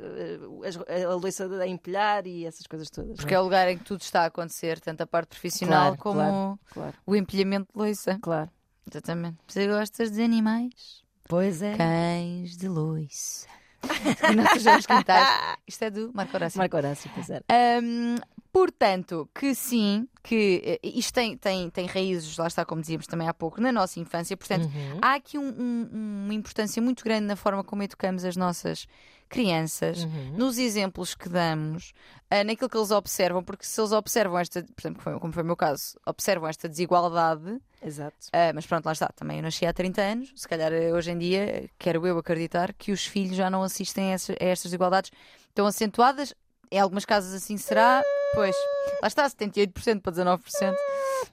[0.65, 3.17] eh, a, a louça a empilhar e essas coisas todas.
[3.17, 5.97] Porque não é o lugar em que tudo está a acontecer, tanto a parte profissional
[5.97, 6.59] Claro, como claro.
[6.73, 8.19] Claro, o empilhamento de loiça.
[8.21, 8.51] claro.
[8.91, 9.39] Exatamente.
[9.47, 11.03] Você gostas de animais?
[11.29, 11.77] Pois é.
[11.77, 13.47] Cães de loiça.
[14.31, 15.57] e não sujamos quintais.
[15.67, 16.59] Isto é do Marco Horácio.
[16.59, 17.45] Marco Horácio, pois era.
[17.83, 18.17] Hum,
[18.53, 23.27] portanto, que sim, que eh, isto tem, tem, tem raízes, lá está, como dizíamos também
[23.29, 24.37] há pouco, na nossa infância.
[24.37, 24.99] Portanto, Uhum.
[25.03, 28.87] há aqui um- um- uma importância muito grande na forma como educamos as nossas
[29.29, 30.35] crianças, Uhum.
[30.37, 31.93] nos exemplos que damos,
[32.31, 35.47] ah, naquilo que eles observam, porque se eles observam esta, por exemplo, como foi o
[35.47, 38.15] meu caso, observam esta desigualdade, Exato.
[38.33, 41.11] ah, mas pronto, lá está, também eu nasci há 30 anos, se calhar eh, hoje
[41.13, 45.11] em dia, quero eu acreditar que os filhos já não assistem a estas desigualdades
[45.55, 46.35] tão acentuadas.
[46.71, 48.03] Em algumas casas assim será,
[48.35, 48.57] pois,
[49.01, 50.75] lá está, 78% para 19%.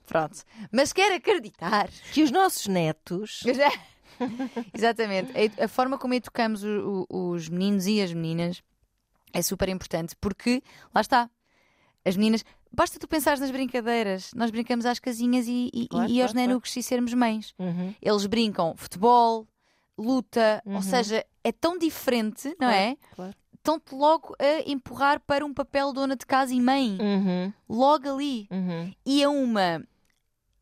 [0.05, 0.43] Pronto.
[0.71, 3.41] Mas quero acreditar Que os nossos netos.
[4.73, 5.31] Exatamente.
[5.61, 8.61] A, forma como educamos o- o- os meninos e as meninas
[9.33, 10.61] é super importante porque,
[10.93, 11.29] lá está,
[12.05, 12.43] as meninas.
[12.71, 14.31] Basta tu pensares nas brincadeiras.
[14.35, 17.53] Nós brincamos às casinhas e, e, Claro, e aos claro, nenucos e sermos mães.
[17.57, 17.95] Uhum.
[17.99, 19.47] Eles brincam futebol,
[19.97, 20.75] luta, Uhum.
[20.75, 22.97] ou seja, é tão diferente, não Claro, é?
[23.15, 23.35] Claro.
[23.69, 26.97] Estão-te logo a empurrar para um papel dona de casa e mãe.
[26.99, 27.53] Uhum.
[27.69, 28.47] Logo ali.
[28.49, 28.91] Uhum.
[29.05, 29.83] E é uma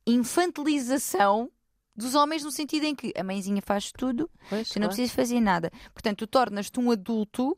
[0.06, 1.50] infantilização
[1.96, 4.89] dos homens no sentido em que a mãezinha faz tudo Pois, Tu não claro.
[4.96, 5.72] precisas fazer nada.
[5.93, 7.58] Portanto, tu tornas-te um adulto.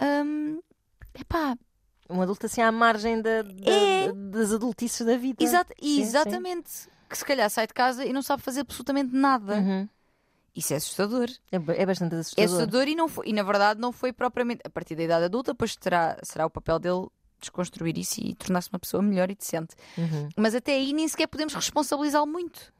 [0.00, 0.60] hum,
[1.14, 1.56] epá,
[2.08, 4.12] Um adulto assim à margem da, da- É.
[4.12, 5.44] das adultices da vida.
[5.46, 6.88] Sim, exatamente.
[7.08, 9.56] Que se calhar sai de casa e não sabe fazer absolutamente nada.
[9.56, 9.88] Uhum.
[10.58, 11.28] Isso é assustador.
[11.52, 12.44] É, é bastante É assustador.
[12.44, 15.54] assustador e, não foi, e na verdade não foi propriamente a partir da idade adulta,
[15.54, 17.06] pois terá, será o papel dele
[17.40, 19.74] desconstruir isso e tornar-se uma pessoa melhor e decente.
[19.96, 20.28] Uhum.
[20.36, 22.72] Mas até aí nem sequer podemos responsabilizá-lo muito.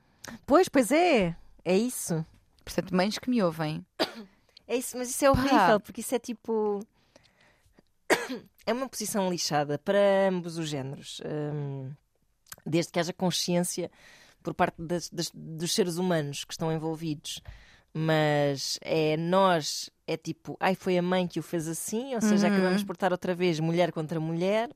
[0.46, 1.36] Pois, pois é.
[1.64, 2.24] É isso.
[2.64, 3.84] Portanto, mães que me ouvem,
[4.66, 6.80] É isso, mas isso é horrível, porque isso é tipo.
[8.66, 11.22] É uma posição lixada para ambos os géneros.
[11.24, 11.90] Hum,
[12.66, 13.90] desde que haja consciência
[14.42, 17.40] por parte das- das- dos seres humanos que estão envolvidos.
[17.92, 22.46] Mas é nós, é tipo, ai, foi a mãe que o fez assim, ou seja,
[22.46, 22.53] Uhum.
[22.53, 24.70] acabamos por estar outra vez mulher contra mulher.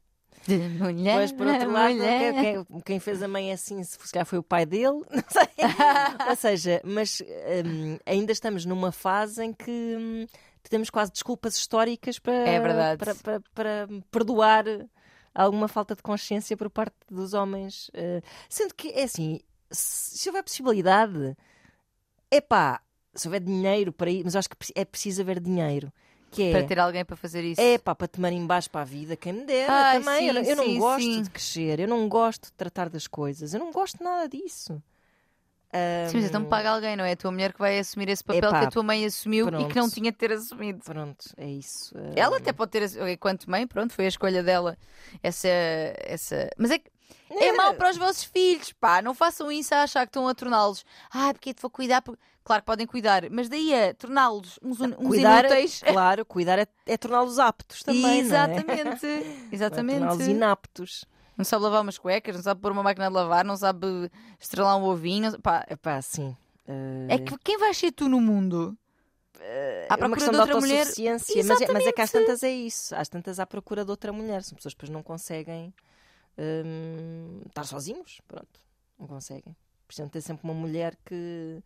[0.46, 4.26] de mulher, Pois, por outro lado, quem, quem- quem fez a mãe assim, se calhar
[4.26, 5.48] foi o pai dele, não sei.
[6.28, 7.22] Ou seja, mas
[7.64, 10.26] hum, ainda estamos numa fase em que hum,
[10.68, 12.60] temos quase desculpas históricas para, É
[12.96, 14.64] para, para- para perdoar
[15.34, 17.90] alguma falta de consciência por parte dos homens.
[17.94, 19.38] eh, sendo que, é assim,
[19.70, 21.36] se houver possibilidade,
[22.30, 22.80] é pá,
[23.14, 25.92] se houver dinheiro para ir, mas eu acho que é preciso haver dinheiro.
[26.30, 27.60] Que é, Para ter alguém para fazer isso.
[27.60, 30.28] é pá, para te marimbares para a vida, quem me dera também.
[30.28, 31.22] eu, não- sim, eu não sim, gosto sim.
[31.22, 34.82] de crescer, eu não gosto de tratar das coisas, eu não gosto nada disso.
[36.10, 37.12] Sim, mas então paga alguém, não é?
[37.12, 39.50] A tua mulher que vai assumir esse papel Epá, que a tua mãe assumiu e
[39.50, 39.76] que pronto.
[39.76, 40.80] não tinha de ter assumido.
[40.84, 41.94] Pronto, é isso.
[41.96, 44.76] Ah, Ela até pode ter, enquanto mãe, pronto, foi a escolha dela.
[45.22, 45.48] Essa.
[45.48, 46.50] essa...
[46.58, 46.90] Mas é que.
[47.30, 49.00] É mau para os vossos filhos, pá.
[49.00, 50.84] Não façam isso a achar que estão a torná-los.
[51.10, 52.02] Ah, porque eu te vou cuidar.
[52.02, 55.80] por-" Claro que podem cuidar, mas daí a torná-los uns, uns cuidar, inúteis.
[55.86, 58.02] claro, cuidar é, é torná-los aptos também.
[58.02, 58.18] não é?
[58.18, 59.06] Exatamente.
[59.52, 59.98] É Exatamente.
[59.98, 61.04] torná-los inaptos.
[61.36, 64.76] Não sabe lavar umas cuecas, não sabe pôr uma máquina de lavar, não sabe estrelar
[64.76, 65.40] um ovinho.
[65.40, 66.36] Pá, Epá, sim.
[66.68, 68.76] Ah, é que quem vais ser tu no mundo?
[69.40, 70.86] À é uma procura questão de de outra mulher.
[70.86, 72.12] mas, é, mas é que às Exatamente.
[72.12, 72.94] tantas é isso.
[72.94, 74.42] Às tantas à procura de outra mulher.
[74.42, 75.74] São pessoas que depois não conseguem
[76.38, 78.20] hum, estar sozinhos.
[78.28, 78.60] Pronto,
[78.98, 79.56] não conseguem.
[79.86, 81.62] Precisam ter sempre uma mulher que,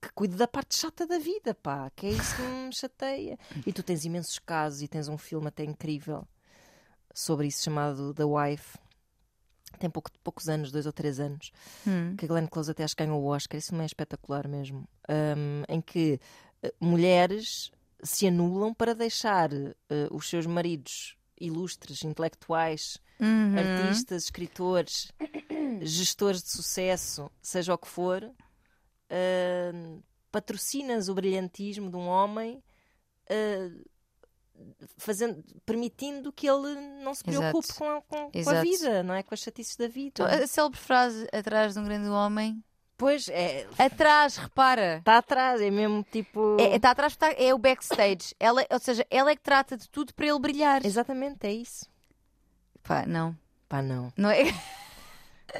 [0.00, 3.38] que cuide da parte chata da vida, pá, que é isso que me chateia.
[3.66, 6.26] E tu tens imensos casos e tens um filme até incrível
[7.12, 8.78] sobre isso chamado The Wife.
[9.78, 11.52] Tem pouco, poucos anos, dois ou três anos
[11.86, 12.14] Hum.
[12.16, 14.86] que a Glenn Close até acho que ganhou o Oscar, isso não é espetacular mesmo,
[15.08, 16.20] hum, em que
[16.62, 17.70] eh, mulheres
[18.02, 23.58] se anulam para deixar eh, os seus maridos ilustres, intelectuais, Uhum.
[23.58, 25.12] artistas, escritores,
[25.82, 28.30] gestores de sucesso, seja o que for,
[29.74, 32.62] hum, patrocinas o brilhantismo de um homem.
[33.28, 33.70] eh,
[34.98, 37.38] Fazendo, permitindo que ele não se Exato.
[37.50, 38.60] preocupe com a, com- com a Exato.
[38.62, 39.22] vida, não é?
[39.22, 40.22] Com as chatices da vida.
[40.22, 42.62] Então, a célebre frase atrás de um grande homem.
[42.98, 44.98] Pois é, Atrás, repara.
[44.98, 46.58] Está atrás, é mesmo tipo.
[46.60, 48.34] É, está atrás, está, é o backstage.
[48.38, 50.84] Ela, ou seja, ela é que trata de tudo para ele brilhar.
[50.84, 51.86] Exatamente, é isso.
[52.82, 53.34] Pá, não.
[53.66, 54.12] Pá, não.
[54.14, 54.42] Não é?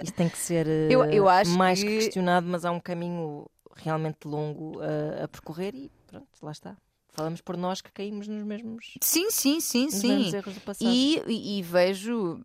[0.03, 2.81] Isto tem que ser eh, Eu- eu acho mais que- que questionado, mas há um
[2.81, 6.77] caminho realmente longo a, a percorrer e pronto, lá está.
[7.13, 10.31] Falamos por nós que caímos nos mesmos, Sim, sim, sim, nos sim.
[10.37, 10.89] erros do passado.
[10.89, 12.41] E, e- e vejo,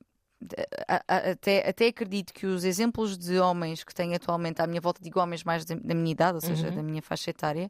[1.08, 5.20] até, até acredito que os exemplos de homens que tenho atualmente à minha volta, digo
[5.20, 6.76] homens mais da, da minha idade, ou seja, Uhum.
[6.76, 7.70] da minha faixa etária,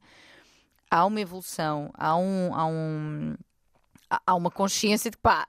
[0.90, 3.36] há uma evolução, há, um, há, um,
[4.26, 5.48] há uma consciência de que pá,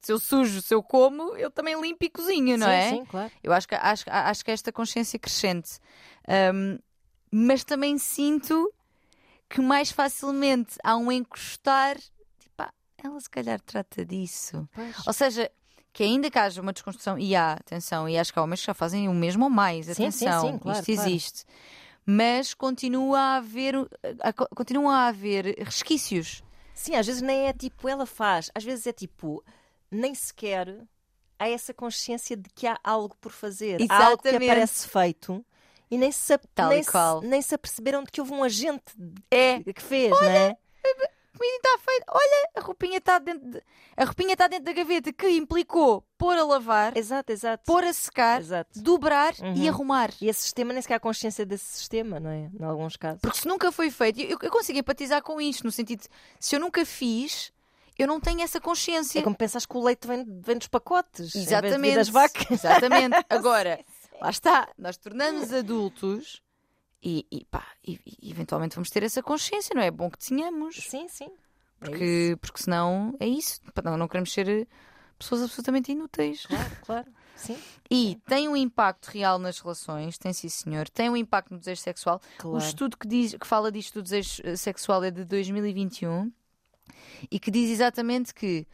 [0.00, 2.88] se eu sujo, se eu como, eu também limpo e cozinho, não sim, é?
[2.90, 3.32] Sim, claro.
[3.42, 5.78] Eu acho que, acho, acho que esta consciência crescente.
[6.54, 6.78] Um,
[7.30, 8.72] mas também sinto
[9.48, 11.96] que mais facilmente há um encostar,
[12.38, 14.68] tipo, ah, ela se calhar trata disso.
[14.74, 15.06] Pois.
[15.06, 15.50] Ou seja,
[15.92, 18.66] que ainda que haja uma desconstrução, e há, atenção, e acho que há homens que
[18.66, 21.10] já fazem o mesmo ou mais, Sim, sim, atenção, sim, claro, isto claro.
[21.10, 21.44] existe.
[22.06, 26.42] Mas continua a haver, a- a- continuam a haver resquícios.
[26.72, 29.42] Sim, às vezes nem é tipo ela faz, às vezes é tipo,
[29.90, 30.76] nem sequer
[31.38, 33.80] há essa consciência de que há algo por fazer.
[33.88, 35.44] Há algo que aparece feito
[35.90, 37.20] e nem se, Tal nem, e qual.
[37.22, 38.82] se, nem se aperceberam de que houve um agente
[39.30, 40.50] É, que fez, não é?
[40.50, 42.04] a comida está feita.
[42.10, 43.62] Olha, a roupinha está dentro, de-
[43.96, 47.62] a roupinha está dentro da gaveta que implicou pôr a lavar, Exato, exato.
[47.64, 48.82] pôr a secar, Exato.
[48.82, 49.68] dobrar e Uhum.
[49.68, 50.10] arrumar.
[50.20, 52.50] E esse sistema nem sequer há consciência desse sistema, não é?
[52.58, 53.20] Em alguns casos.
[53.20, 56.08] Porque se nunca foi feito, eu, eu consigo empatizar com isto, no sentido de
[56.40, 57.52] se eu nunca fiz,
[57.98, 59.18] eu não tenho essa consciência.
[59.18, 61.34] É como pensas que o leite vem, vem dos pacotes.
[61.34, 61.96] Exatamente.
[61.96, 62.50] das vacas.
[62.50, 63.16] Exatamente.
[63.28, 63.84] Agora,
[64.20, 66.40] lá está, nós tornamos adultos
[67.02, 69.86] e, e pá, e, e eventualmente vamos ter essa consciência, não é?
[69.86, 70.76] É bom que tenhamos.
[70.76, 71.24] Sim, sim.
[71.24, 71.38] É isso.
[71.80, 73.60] Porque, porque senão é isso.
[73.84, 74.66] Não, não queremos ser eh,
[75.18, 76.46] pessoas absolutamente inúteis.
[76.46, 77.12] Claro, claro.
[77.36, 77.56] Sim,
[77.88, 81.80] E tem um impacto real nas relações, tem sim senhor, tem um impacto no desejo
[81.80, 82.20] sexual.
[82.36, 82.56] claro.
[82.56, 86.32] O estudo que, diz, que fala disto do desejo eh, sexual é de 2021
[87.30, 88.66] e que diz exatamente que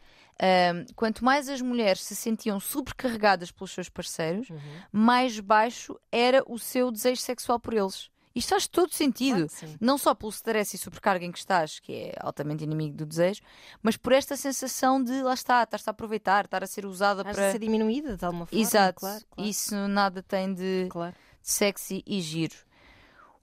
[0.95, 4.59] quanto mais as mulheres se sentiam sobrecarregadas pelos seus parceiros, Uhum.
[4.91, 8.09] mais baixo era o seu desejo sexual por eles.
[8.35, 9.47] Isto faz todo sentido.
[9.47, 9.75] Claro.
[9.79, 13.41] Não só pelo stress e sobrecarga em que estás, que é altamente inimigo do desejo,
[13.81, 17.33] mas por esta sensação de lá está, estás a aproveitar, estar a ser usada Has
[17.33, 17.45] para.
[17.45, 18.61] de ser diminuída de alguma forma.
[18.61, 18.99] Exato.
[18.99, 19.49] Claro, claro.
[19.49, 21.15] Isso nada tem de claro.
[21.41, 22.55] sexy e giro.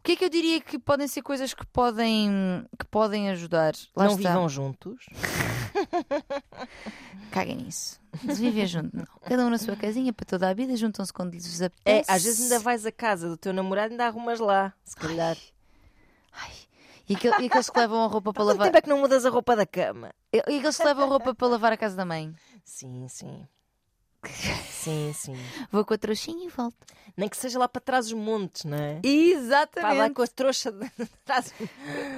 [0.03, 3.73] O que é que eu diria que podem ser coisas que podem, que podem ajudar?
[3.95, 4.31] Lá Não está.
[4.31, 5.07] vivam juntos.
[7.31, 8.01] Caguem nisso.
[8.25, 9.07] De viver junto, não.
[9.23, 12.11] Cada um na sua casinha para toda a vida, juntam-se quando lhes É, apetece.
[12.11, 15.37] às vezes ainda vais a casa do teu namorado e ainda arrumas lá, se calhar.
[16.33, 16.51] Ai.
[17.09, 18.67] E, aquele- e aqueles que levam a roupa para Quanto lavar.
[18.67, 20.13] tempo é que não mudas a roupa da cama?
[20.33, 22.35] E e aqueles que levam a roupa para lavar a casa da mãe.
[22.65, 23.47] Sim, sim.
[24.71, 25.37] Sim, sim.
[25.71, 26.77] Vou com a trouxinha e volto.
[27.17, 29.01] Nem que seja lá para trás os montes, não é?
[29.01, 30.15] Para lá Exatamente.
[30.15, 30.91] com a trouxa de
[31.25, 31.53] trás.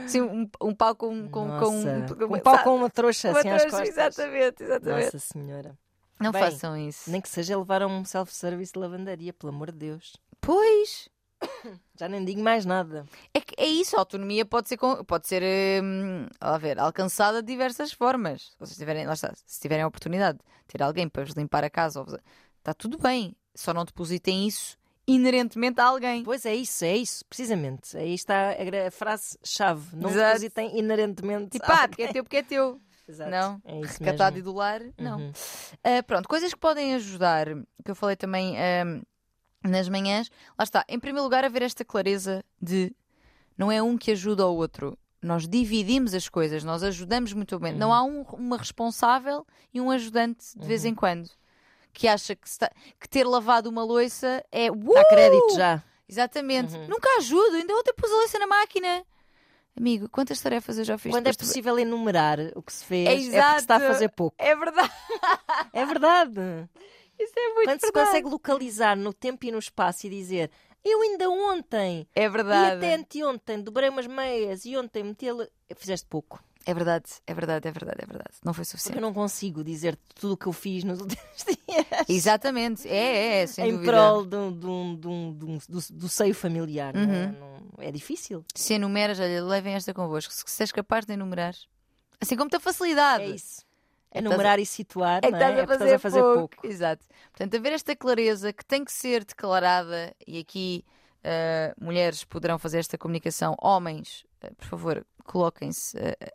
[0.06, 3.50] Sim, um, um pau com, com, Nossa, com, um pau com uma trouxa uma assim
[3.50, 3.88] às trouxa, costas.
[3.88, 5.04] Exatamente, exatamente.
[5.04, 5.78] Nossa Senhora.
[6.20, 7.10] Não Bem, façam isso.
[7.10, 10.16] Nem que seja levar a um self-service de lavandaria, pelo amor de Deus.
[10.40, 11.08] Pois.
[11.96, 13.06] Já nem digo mais nada.
[13.32, 15.42] É, que é isso, a autonomia pode ser, pode ser
[15.82, 18.42] hum, a ver, alcançada de diversas formas.
[18.52, 21.62] Se vocês tiverem, lá está, se tiverem a oportunidade de ter alguém para vos limpar
[21.64, 22.16] a casa, vos-
[22.58, 23.34] está tudo bem.
[23.54, 24.76] Só não depositem isso
[25.06, 26.24] inerentemente a alguém.
[26.24, 27.96] Pois é isso, é isso, precisamente.
[27.96, 28.50] Aí está
[28.86, 29.94] a, frase-chave.
[29.96, 30.26] Não Exato.
[30.26, 31.50] depositem inerentemente.
[31.50, 32.80] Tipo, ah, porque é teu, porque é teu.
[33.06, 33.30] Exato.
[33.30, 34.52] Não, É isso recatado e mesmo.
[34.52, 35.18] do lar, não.
[35.18, 35.32] Uhum.
[35.84, 37.46] Ah, pronto, coisas que podem ajudar,
[37.84, 39.02] que eu falei também ahm,
[39.64, 40.30] nas manhãs.
[40.58, 42.94] Lá está, em primeiro lugar, haver esta clareza de
[43.58, 44.96] não é um que ajuda o outro.
[45.22, 47.78] Nós dividimos as coisas, nós ajudamos mutuamente.
[47.78, 51.30] Não há um- uma responsável e um ajudante de vez em quando.
[51.94, 54.68] Que acha que, se tá- que ter lavado uma louça é.
[54.68, 55.82] Dá "Uh!" crédito já.
[56.06, 56.74] Exatamente.
[56.76, 56.88] Uhum.
[56.88, 59.02] Nunca ajudo, ainda ontem pus a louça na máquina.
[59.76, 61.10] Amigo, quantas tarefas eu já fiz?
[61.10, 64.08] Quando é possível enumerar o que se fez, É é, porque se está a fazer
[64.10, 64.36] pouco.
[64.38, 64.92] É verdade.
[65.72, 66.34] É verdade.
[67.18, 68.06] Isso é muito Quando se verdade.
[68.06, 70.50] consegue localizar no tempo e no espaço e dizer
[70.84, 72.76] eu ainda ontem É e verdade.
[72.76, 75.34] até anteontem dobrei umas meias e ontem meti a...
[75.76, 76.42] Fizeste pouco.
[76.66, 78.30] É verdade, é verdade, é verdade, é verdade.
[78.42, 79.00] Não foi Porque eu suficiente.
[79.00, 81.86] não consigo dizer tudo o que eu fiz nos últimos dias.
[82.08, 83.92] Exatamente, é, é, é sem em dúvida.
[83.92, 84.94] prol do, do,
[85.34, 85.58] do,
[85.90, 86.94] do, seio familiar.
[86.94, 87.26] Não é?
[87.26, 87.32] Uhum.
[87.38, 88.44] Não- é difícil.
[88.54, 90.32] Se enumeras, olha, levem esta convosco.
[90.32, 91.54] Se, se és capaz de enumerar,
[92.18, 93.24] assim com muita facilidade.
[93.24, 93.62] É isso.
[94.14, 95.18] É Enumerar e situar.
[95.18, 95.58] É que não estás, é?
[95.58, 96.56] a É porque fazer, estás a fazer pouco.
[96.56, 96.66] pouco.
[96.66, 97.04] Exato.
[97.32, 100.84] Portanto, haver esta clareza que tem que ser declarada, e aqui
[101.24, 106.32] ah, mulheres poderão fazer esta comunicação, homens, ah, por favor, coloquem-se ah,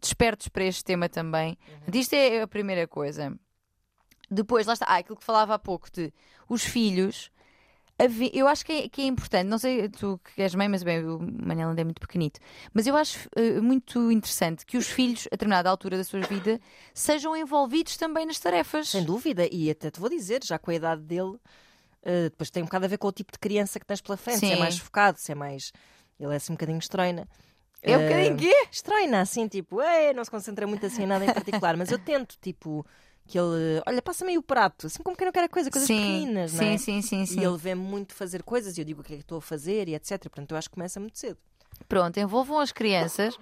[0.00, 1.58] despertos para este tema também.
[1.88, 2.00] Uhum.
[2.00, 3.34] Isto é a primeira coisa.
[4.30, 6.12] Depois, lá está, ah, aquilo que falava há pouco de
[6.48, 7.30] os filhos.
[8.32, 11.04] Eu acho que é, que é importante, não sei tu que és mãe, mas bem,
[11.04, 12.40] o Manel ainda é muito pequenito,
[12.72, 16.60] mas eu acho eh, muito interessante que os filhos, a determinada altura da sua vida,
[16.94, 18.88] sejam envolvidos também nas tarefas.
[18.88, 19.46] Sem dúvida.
[19.50, 21.36] E até te vou dizer, já com a idade dele,
[22.02, 24.16] eh, depois tem um bocado a ver com o tipo de criança que tens pela
[24.16, 24.38] frente.
[24.38, 24.60] Se é Sim.
[24.60, 25.72] mais focado, se é mais.
[26.18, 27.28] Ele é assim um bocadinho estreina.
[27.82, 28.68] É um bocadinho quê?
[28.70, 29.78] Estreina, assim, tipo,
[30.14, 31.76] não se concentra muito assim em nada em particular.
[31.76, 32.84] mas eu tento, tipo,
[33.30, 33.80] que ele.
[33.86, 36.50] Olha, passa-me aí o prato, assim como quem não quer a coisa, coisas sim, pequeninas,
[36.50, 36.78] sim, não é?
[36.78, 37.40] sim, sim, sim.
[37.40, 39.42] E ele vê-me muito fazer coisas e eu digo o que é que estou a
[39.42, 40.18] fazer e etc.
[40.22, 41.38] Portanto, eu acho que começa muito cedo.
[41.88, 43.38] Pronto, envolvam as crianças,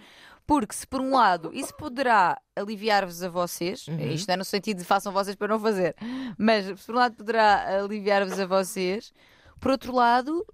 [0.47, 3.99] porque se por um lado isso poderá aliviar-vos a vocês, Uhum.
[4.13, 5.97] isto não é no sentido de façam vocês para não fazer,
[6.39, 9.13] mas se por um lado poderá aliviar-vos a vocês,
[9.61, 10.47] por outro lado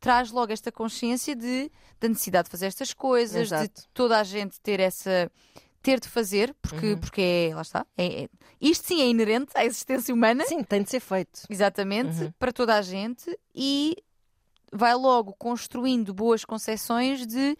[0.00, 1.70] traz logo esta consciência de,
[2.00, 3.82] da necessidade de fazer estas coisas, de Exato.
[3.92, 5.30] toda a gente ter essa
[5.90, 6.98] ter de fazer, porque, Uhum.
[6.98, 7.20] porque
[7.50, 8.28] é, lá está, é- é-
[8.60, 11.42] isto sim é inerente à existência humana, Sim, tem de ser feito.
[11.48, 12.32] Exatamente, Uhum.
[12.38, 13.96] para toda a gente e
[14.72, 17.56] vai logo construindo boas concepções de,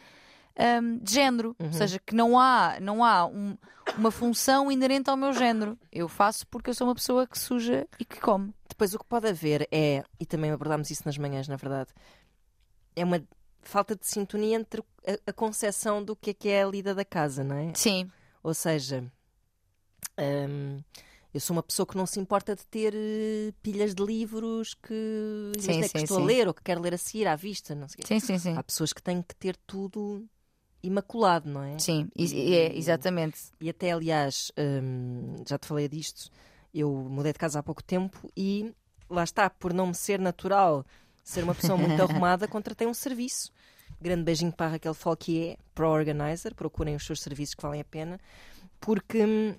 [0.83, 1.57] hum, de género.
[1.59, 1.67] Uhum.
[1.69, 3.57] Ou seja, que não há, não há um-
[3.97, 5.79] uma função inerente ao meu género.
[5.91, 8.53] Eu faço porque eu sou uma pessoa que suja e que come.
[8.69, 11.89] Depois o que pode haver é, e também abordámos isso nas manhãs, na verdade,
[12.95, 13.23] é uma
[13.63, 17.05] falta de sintonia entre a, a concepção do que é que é a lida da
[17.05, 17.73] casa, não é?
[17.75, 18.11] Sim,
[18.43, 19.05] Ou seja,
[20.19, 20.83] hum,
[21.33, 25.53] eu sou uma pessoa que não se importa de ter eh, pilhas de livros que,
[25.61, 26.27] Sim, sim, que estou a sim.
[26.27, 28.55] ler ou que quero ler a seguir à vista, não sei sim, sim, sim.
[28.57, 30.27] Há pessoas que têm que ter tudo
[30.83, 31.77] imaculado, não é?
[31.79, 33.39] Sim, e- e é, exatamente.
[33.61, 36.31] E até, aliás, hum, já te falei disto,
[36.73, 38.73] eu mudei de casa há pouco tempo e
[39.11, 40.85] lá está, por não me ser natural
[41.25, 43.51] ser uma pessoa muito arrumada, contratei um serviço.
[44.01, 47.85] Grande beijinho para a Raquel Falquier, Pro Organizer, procurem os seus serviços que valem a
[47.85, 48.19] pena,
[48.81, 49.55] porque hum,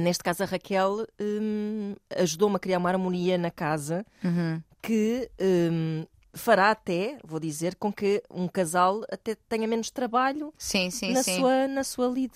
[0.00, 4.60] neste caso a Raquel hum, ajudou-me a criar uma harmonia na casa Uhum.
[4.82, 6.04] que hum,
[6.34, 11.22] fará até, vou dizer, com que um casal até tenha menos trabalho Sim, sim, na,
[11.22, 11.36] sim.
[11.36, 12.34] Sua, na sua lide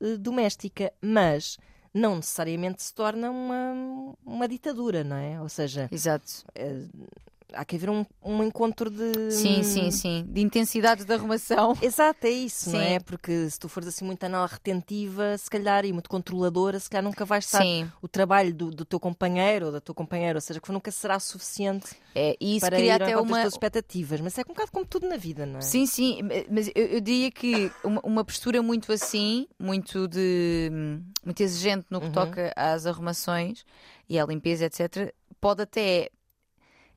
[0.00, 1.58] eh, doméstica, mas
[1.92, 5.40] não necessariamente se torna uma, uma ditadura, não é?
[5.40, 6.44] Ou seja, Exato.
[7.54, 9.30] Há que haver um, um encontro de.
[9.30, 10.24] Sim, sim, sim.
[10.28, 11.76] De intensidade da arrumação.
[11.82, 12.84] Exato, é isso, não Sim.
[12.86, 13.00] é?
[13.00, 17.04] Porque se tu fores assim muito anal retentiva, se calhar, e muito controladora, se calhar
[17.04, 17.62] nunca vais estar.
[17.62, 17.90] Sim.
[18.00, 21.18] O trabalho do, do teu companheiro ou da tua companheira, ou seja, que nunca será
[21.20, 23.40] suficiente É, e isso para cria até uma.
[23.42, 24.20] tuas expectativas.
[24.20, 25.62] Mas é um bocado como tudo na vida, não é?
[25.62, 30.70] Sim, sim, mas eu, eu diria que uma, uma postura muito assim, muito de
[31.24, 32.12] muito exigente no que Uhum.
[32.12, 33.64] toca às arrumações
[34.08, 36.10] e à limpeza, etc., pode até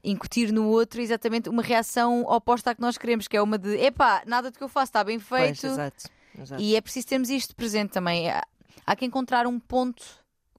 [0.06, 3.76] incutir no outro exatamente uma reação oposta à que nós queremos, que é uma de
[3.78, 5.66] epá, nada do que eu faço está bem Pois, feito.
[5.74, 6.10] exato.
[6.40, 6.62] exato.
[6.62, 8.30] e é preciso termos isto presente também.
[8.30, 8.44] Há,
[8.86, 10.04] há que encontrar um ponto,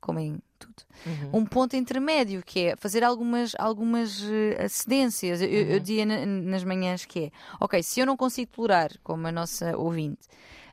[0.01, 1.41] como em tudo, Uhum.
[1.41, 5.41] um ponto intermédio, que é fazer algumas, algumas eh, cedências.
[5.43, 7.31] Eu, eu- eu dizia na- nas manhãs que é,
[7.61, 10.27] ok, se eu não consigo tolerar, como a nossa ouvinte,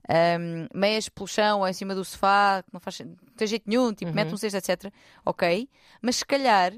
[0.10, 3.70] ahm, meias pelo chão ou em cima do sofá, que não faz não tem jeito
[3.70, 4.92] nenhum, tipo, mete um cesto, etc.
[5.26, 5.68] Ok,
[6.02, 6.74] mas se calhar,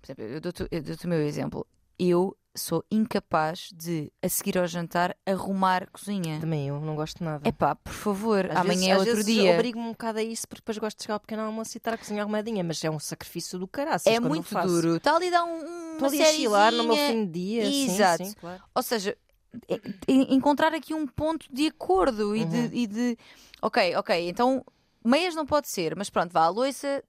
[0.00, 1.66] por exemplo, eu dou-te eu dou-te o meu exemplo,
[1.98, 6.40] eu sou incapaz de, a seguir ao jantar, arrumar cozinha.
[6.40, 7.48] Também eu não gosto nada.
[7.48, 9.50] Epá, por favor, Às amanhã vezes- é às outro vezes dia.
[9.52, 11.94] Obrigo-me um bocado a isso porque depois gosto de chegar ao pequeno almoço e estar
[11.94, 14.12] a cozinhar arrumadinha, mas é um sacrifício do caraças.
[14.12, 14.66] É muito faço.
[14.68, 14.96] duro.
[14.96, 17.66] Está ali dar um, Estou ali a chilar no meu fim de dia.
[17.70, 18.24] sim, Exato.
[18.24, 18.62] sim, claro.
[18.74, 19.16] Ou seja,
[19.68, 22.48] é- é encontrar aqui um ponto de acordo e, Uhum.
[22.48, 23.18] de, e de.
[23.62, 24.64] Ok, ok, então
[25.04, 27.02] meias não pode ser, mas pronto, vá, a loiça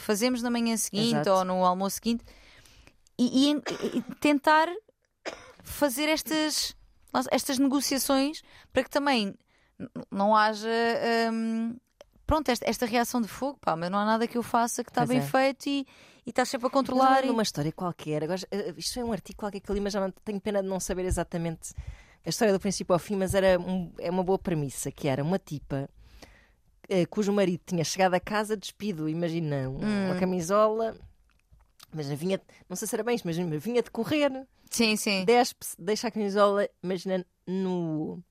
[0.00, 1.30] fazemos na manhã seguinte Exato.
[1.30, 2.24] ou no almoço seguinte
[3.18, 3.62] e, e-
[3.98, 4.68] e tentar
[5.62, 6.74] fazer estas,
[7.30, 8.42] estas negociações
[8.72, 9.34] para que também
[10.10, 10.68] não haja.
[11.32, 11.76] hum,
[12.26, 14.90] Pronto, esta, esta reação de fogo, pá, mas não há nada que eu faça que
[14.90, 15.22] está bem é.
[15.22, 15.86] feito e
[16.26, 17.22] e estás sempre a Mas eu controlar.
[17.22, 18.24] de e- uma história qualquer.
[18.24, 20.60] Agora, eh, isto é um artigo qualquer que eu li, mas já não tenho pena
[20.60, 21.72] de não saber exatamente
[22.24, 25.22] a história do princípio ao fim, mas era um- é uma boa premissa, que era
[25.22, 25.88] uma tipa
[27.10, 30.04] cujo marido tinha chegado a casa despido, imagina, um- Hum.
[30.06, 30.96] uma camisola,
[31.92, 34.30] mas vinha, não sei se era bem isto, mas vinha de correr,
[34.70, 35.24] Sim, sim.
[35.24, 38.22] despe-se, deixa a camisola, imagina, no,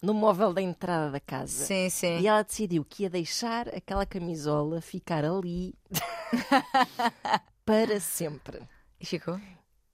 [0.00, 1.64] no móvel da entrada da casa.
[1.66, 2.18] Sim, sim.
[2.18, 5.74] E ela decidiu que ia deixar aquela camisola ficar ali
[7.64, 8.60] para sempre.
[9.00, 9.40] E ficou?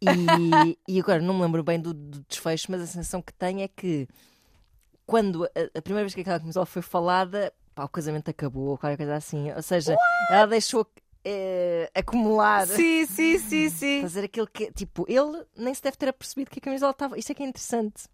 [0.00, 3.60] E, e agora não me lembro bem do, do desfecho, mas a sensação que tenho
[3.62, 4.06] é que
[5.04, 5.48] quando a,
[5.78, 9.14] a primeira vez que aquela camisola foi falada, pá, o casamento acabou, ou qualquer coisa
[9.14, 9.52] assim.
[9.52, 9.94] Ou seja,
[10.30, 10.84] ela deixou
[11.24, 12.66] eh, acumular.
[12.66, 14.02] Sim, sim, sim, sim.
[14.02, 17.16] Fazer aquilo que, tipo, ele nem se deve ter apercebido que a camisola estava.
[17.16, 18.08] Isto é que é interessante.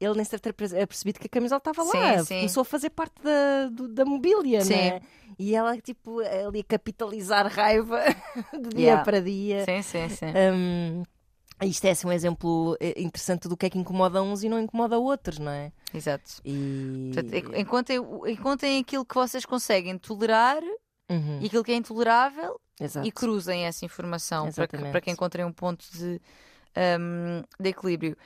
[0.00, 2.22] Ele nem se deve ter perce- apercebido que a camisola estava lá.
[2.24, 2.36] Sim.
[2.40, 4.74] Começou a fazer parte da, do- da mobília, Sim.
[4.74, 5.00] não é?
[5.38, 8.00] E ela, tipo, ali a capitalizar raiva
[8.52, 9.04] de dia Yeah.
[9.04, 9.64] para dia.
[9.64, 10.26] Sim, sim, sim.
[10.26, 11.02] Hum,
[11.62, 14.58] isto é assim, um exemplo eh, interessante do que é que incomoda uns e não
[14.60, 15.72] incomoda outros, não é?
[15.94, 16.40] Exato.
[16.44, 17.12] E...
[17.14, 17.98] Portanto, en- encontrem,
[18.28, 20.62] encontrem aquilo que vocês conseguem tolerar
[21.10, 23.06] Uhum, e aquilo que é intolerável exato.
[23.06, 26.18] e cruzem essa informação para que, para que encontrem um ponto de,
[26.98, 28.16] hum, de equilíbrio.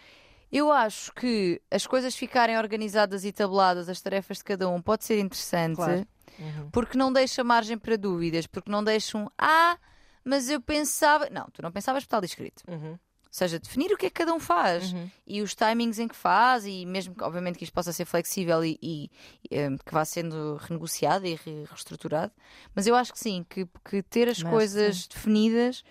[0.51, 5.05] Eu acho que as coisas ficarem organizadas e tabuladas, as tarefas de cada um, pode
[5.05, 5.77] ser interessante.
[5.77, 6.07] Claro.
[6.39, 6.71] Uhum.
[6.71, 9.77] porque não deixa margem para dúvidas, porque não deixam, ah,
[10.25, 11.29] mas eu pensava.
[11.31, 12.63] Não, tu não pensavas porque está ali escrito.
[12.69, 12.97] Uhum,
[13.29, 15.11] Ou seja, definir o que é que cada um faz uhum.
[15.27, 18.65] e os timings em que faz, e mesmo que, obviamente, que isto possa ser flexível
[18.65, 19.11] e, e,
[19.51, 22.33] eh, que vá sendo renegociado e re- reestruturado.
[22.75, 25.85] Mas eu acho que sim, que, que ter as Mas coisas definidas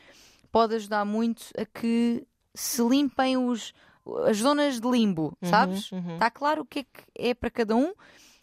[0.51, 2.25] pode ajudar muito a que
[2.55, 3.71] se limpem os,
[4.25, 5.91] as zonas de limbo, sabes?
[5.91, 6.13] uhum.
[6.13, 7.93] Está claro o que é que é para cada um,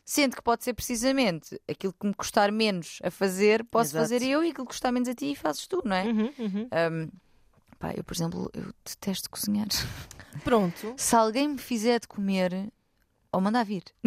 [0.05, 4.03] sendo que pode ser precisamente aquilo que me custar menos a fazer, posso Exato.
[4.03, 6.05] fazer eu e aquilo que custar menos a ti fazes tu, não é?
[6.05, 6.69] Uhum, uhum.
[6.93, 7.11] Um,
[7.85, 9.69] pá, eu, por exemplo, eu detesto cozinhar.
[10.43, 10.95] Pronto.
[10.97, 12.73] Se alguém me fizer de comer,
[13.31, 13.85] ou mandar vir.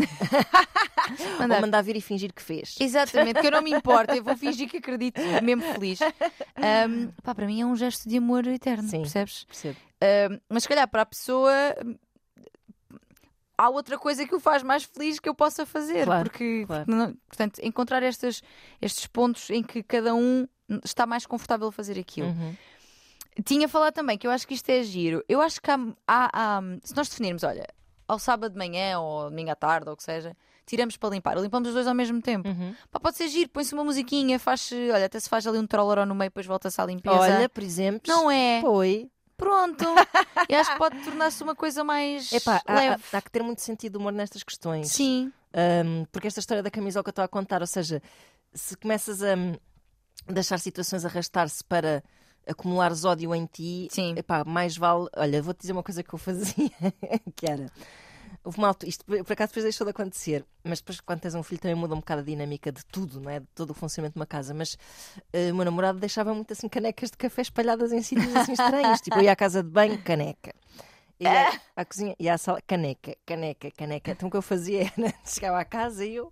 [1.08, 1.62] Ou mandar.
[1.62, 2.76] mandar vir e fingir que fez.
[2.82, 6.00] Exatamente, que eu não me importo, eu vou fingir que acredito, mesmo feliz.
[6.02, 9.04] Um, pá, para mim é um gesto de amor eterno, Sim.
[9.04, 9.46] percebes?
[9.46, 9.78] Percebo.
[10.04, 11.50] Um, mas se calhar para a pessoa
[13.58, 16.04] há outra coisa que o faz mais feliz que eu possa fazer.
[16.04, 17.18] Claro, porque, claro.
[17.30, 18.44] portanto, encontrar estas,
[18.82, 20.46] estes pontos em que cada um
[20.84, 22.28] está mais confortável a fazer aquilo.
[22.28, 22.54] Uhum.
[23.46, 25.24] Tinha falado também que eu acho que isto é giro.
[25.28, 25.78] Eu acho que há,
[26.08, 27.66] há- há- se nós definirmos, olha,
[28.08, 30.36] ao sábado de manhã ou domingo à tarde ou o que seja,
[30.66, 32.48] tiramos para limpar, limpamos os dois ao mesmo tempo.
[32.50, 32.74] Uhum.
[32.92, 36.06] Pá, pode ser giro, põe-se uma musiquinha, faz olha, até se faz ali um troller
[36.06, 37.16] no meio, depois volta-se à limpeza.
[37.20, 38.02] Olha, por exemplo.
[38.08, 38.60] não é?
[38.62, 39.10] Foi.
[39.38, 39.86] Pronto.
[40.50, 43.04] e acho que pode tornar-se uma coisa mais Epá, há, leve.
[43.14, 44.88] há- há que ter muito sentido de humor nestas questões.
[44.90, 48.02] Sim, Um, porque esta história da camisola que eu estou a contar, ou seja,
[48.54, 49.56] se começas a hum,
[50.28, 52.04] deixar situações arrastar-se para
[52.48, 54.16] acumulares ódio em ti, Sim.
[54.18, 55.08] epá, mais vale.
[55.16, 56.72] Olha, vou-te dizer uma coisa que eu fazia,
[57.36, 57.72] que era.
[58.44, 61.44] Houve uma altura, isto por acaso depois deixou de acontecer, mas depois quando tens um
[61.44, 63.42] filho também muda um bocado a dinâmica de tudo, não é?
[63.42, 64.54] De todo o funcionamento de uma casa.
[64.54, 64.78] Mas
[65.34, 69.02] eh, o meu namorado deixava muito assim canecas de café espalhadas em sítios assim estranhos.
[69.02, 70.54] tipo, eu ia à casa de banho, caneca.
[71.20, 74.12] Ia à cozinha, ia à sala, caneca, caneca, caneca.
[74.12, 76.32] Então o que eu fazia era, chegava à casa e eu,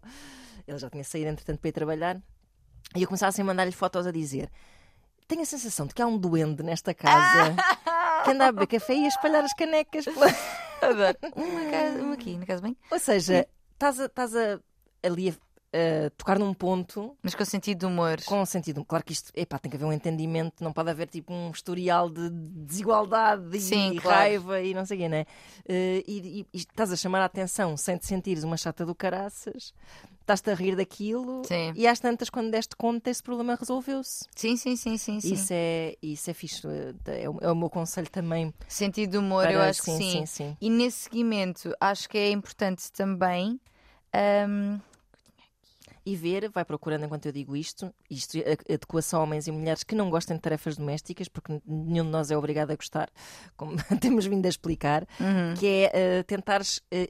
[0.68, 2.22] ele já tinha saído entretanto para ir trabalhar,
[2.96, 4.50] e eu começava assim a mandar-lhe fotos a dizer:
[5.28, 7.56] Tenho a sensação de que há um duende nesta casa
[8.24, 10.06] que anda a beber café e a espalhar as canecas.
[10.06, 10.28] pela-
[10.82, 11.18] Adoro.
[11.36, 12.78] Uma, casa, uma aqui, na casa bem.
[12.92, 14.60] Ou seja, estás a, estás a,
[15.02, 18.22] ali a, tocar num ponto Mas com sentido de humor.
[18.26, 18.86] com sentido.
[18.86, 22.08] Claro que isto, epá, tem que haver um entendimento, não pode haver tipo um historial
[22.10, 24.18] de desigualdade e, Sim, e claro.
[24.20, 25.26] raiva e não sei o quê, né?
[25.68, 28.94] Eh, e, e- e estás a chamar a atenção sem te sentires uma chata do
[28.94, 29.74] caraças,
[30.26, 31.72] estás-te a rir daquilo Sim.
[31.76, 34.26] e às tantas, quando deste conta, esse problema resolveu-se.
[34.36, 35.22] Sim, sim, sim, sim.
[35.22, 35.34] sim.
[35.34, 36.68] Isso é, isso é fixe.
[36.68, 38.52] eh, É o, é o meu conselho também.
[38.68, 40.26] Sentido de humor, para- eu acho sim, que sim.
[40.26, 40.58] sim.
[40.60, 43.60] E nesse seguimento, acho que é importante também.
[44.50, 44.80] hum,
[46.08, 49.84] e ver, vai procurando enquanto eu digo isto, isto a- adequa-se a homens e mulheres
[49.84, 53.10] que não gostem de tarefas domésticas, porque nenhum de nós é obrigado a gostar,
[53.58, 55.56] como temos vindo a explicar, uhum.
[55.58, 57.10] que é eh, tentares eh,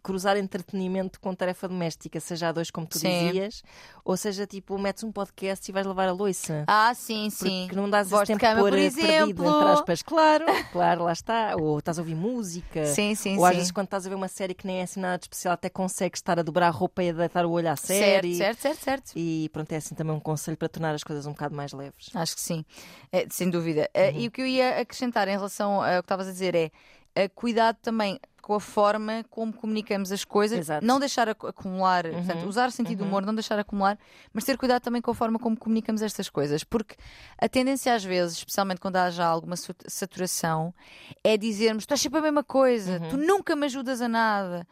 [0.00, 3.08] cruzar entretenimento com tarefa doméstica, seja a dois, como tu Sim.
[3.28, 3.62] dizias,
[4.04, 6.64] ou seja, tipo, metes um podcast e vais lavar a louça.
[6.66, 7.64] Ah, sim, sim.
[7.66, 9.46] Porque não dás Voz esse de tempo cama, por, por perdido, exemplo.
[9.48, 10.02] entre aspas.
[10.02, 11.54] Claro, claro, lá está.
[11.56, 12.84] Ou estás a ouvir música.
[12.86, 13.56] Sim, sim, Ou às sim.
[13.58, 15.68] vezes quando estás a ver uma série que nem é assim nada de especial, até
[15.68, 18.34] consegues estar a dobrar a roupa e a deitar o olho à série.
[18.36, 19.12] Certo, certo, certo, certo.
[19.16, 22.10] E pronto, é assim também um conselho para tornar as coisas um bocado mais leves.
[22.14, 22.64] Acho que sim,
[23.12, 23.88] É, sem dúvida.
[23.94, 24.20] Eh, Uhum.
[24.20, 26.70] E o que eu ia acrescentar em relação ao que estavas a dizer é
[27.14, 30.84] eh, cuidado também com a forma como comunicamos as coisas, Exato.
[30.86, 33.98] não deixar acu- acumular, portanto, usar o sentido do humor, não deixar acumular,
[34.32, 36.96] mas ter cuidado também com a forma como comunicamos estas coisas, porque
[37.38, 40.74] a tendência às vezes, especialmente quando há já alguma saturação,
[41.22, 44.66] é dizermos: tu és sempre a mesma coisa, tu nunca me ajudas a nada,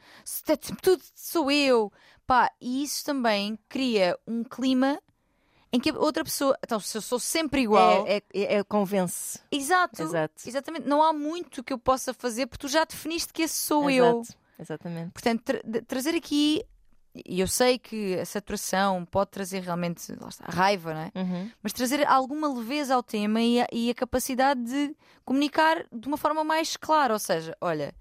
[0.82, 1.92] tudo sou eu.
[2.26, 5.00] Pá, e isso também cria um clima
[5.72, 9.38] em que outra pessoa, então se eu sou sempre igual, É, é, é- convence.
[9.50, 10.48] exato, Exato.
[10.48, 13.90] exatamente, não há muito que eu possa fazer porque tu já definiste que esse sou
[13.90, 14.20] eu.
[14.20, 14.38] Exato.
[14.60, 15.10] Exatamente.
[15.12, 16.64] Portanto, tra- trazer aqui,
[17.14, 19.98] e eu sei que a saturação pode trazer realmente
[20.28, 21.12] está, raiva, não é?
[21.14, 21.50] Uhum.
[21.62, 26.16] Mas trazer alguma leveza ao tema e a, e a capacidade de comunicar de uma
[26.16, 27.12] forma mais clara.
[27.12, 27.94] Ou seja, olha,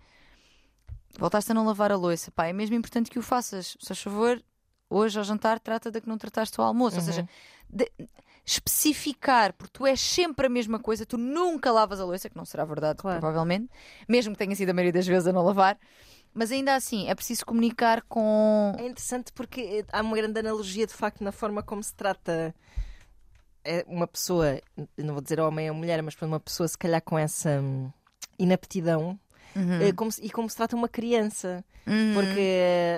[1.17, 3.75] voltaste a não lavar a louça, pá, é mesmo importante que o faças.
[3.79, 4.41] Se faz favor,
[4.89, 6.97] hoje ao jantar, trata da que não trataste ao almoço.
[6.97, 7.27] Ou seja,
[7.69, 7.91] de-
[8.45, 12.45] especificar, porque tu és sempre a mesma coisa, tu nunca lavas a louça, que não
[12.45, 13.19] será verdade, Claro.
[13.19, 13.69] provavelmente,
[14.07, 15.77] mesmo que tenha sido a maioria das vezes a não lavar.
[16.33, 18.73] Mas ainda assim, é preciso comunicar com.
[18.77, 22.53] É interessante porque eh, há uma grande analogia de facto na forma como se trata
[23.63, 24.61] é, uma pessoa,
[24.97, 27.91] não vou dizer homem ou mulher, mas para uma pessoa se calhar com essa hum,
[29.57, 31.63] inaptidão eh, como se- e como se trata uma criança.
[31.85, 32.13] Uhum.
[32.15, 32.39] Porque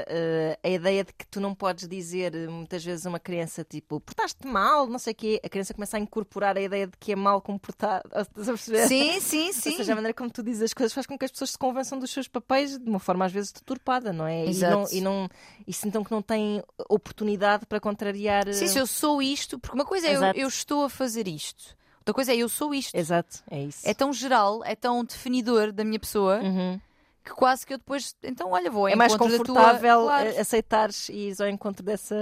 [0.08, 3.64] eh, a ideia de que tu não podes dizer eh, muitas vezes a uma criança
[3.64, 6.94] tipo portaste mal, não sei o quê, a criança começa a incorporar a ideia de
[7.00, 8.10] que é mal comportado.
[8.16, 8.88] Estás a perceber?
[8.88, 9.78] Sim, sim, Ou sim.
[9.78, 12.00] seja, a maneira como tu dizes as coisas faz com que as pessoas se convençam
[12.00, 14.46] dos seus papéis de uma forma às vezes deturpada, não é?
[14.48, 14.74] Exato.
[14.92, 15.30] E, não, e, não,
[15.68, 18.52] e sintam que não têm oportunidade para contrariar.
[18.54, 21.76] Sim, se eu sou isto, porque uma coisa é eu, eu estou a fazer isto,
[22.10, 22.96] outra coisa é eu sou isto.
[22.96, 23.88] Exato, é isso.
[23.88, 26.80] É tão geral, é tão definidor da minha pessoa Uhum.
[27.24, 28.16] que quase que eu depois.
[28.24, 30.30] Então, olha, vou É mais da tua- confortável Claro.
[30.30, 32.16] eh, aceitares e ir ao encontro dessa,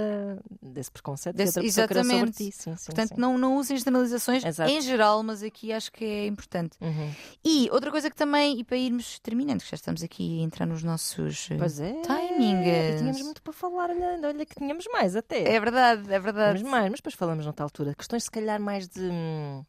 [0.60, 2.36] desse preconceito Desse- que criou sobre exatamente.
[2.36, 2.52] ti.
[2.52, 3.14] Sim, sim, Portanto, sim.
[3.16, 4.70] Não, não usem generalizações Exato.
[4.70, 6.76] em geral, mas aqui acho que é importante.
[6.80, 7.10] Uhum.
[7.42, 10.66] E outra coisa que também, e para irmos terminando, que já estamos aqui a entrar
[10.66, 11.48] nos nossos.
[11.52, 11.92] eh, Pois é.
[12.02, 12.66] Timings.
[12.66, 15.42] E tínhamos muito para falar, olha, olha que tínhamos mais até.
[15.54, 16.58] É verdade, é verdade.
[16.58, 17.94] Tínhamos mais, mas depois falamos noutra altura.
[17.94, 19.64] Questões se calhar mais de hum,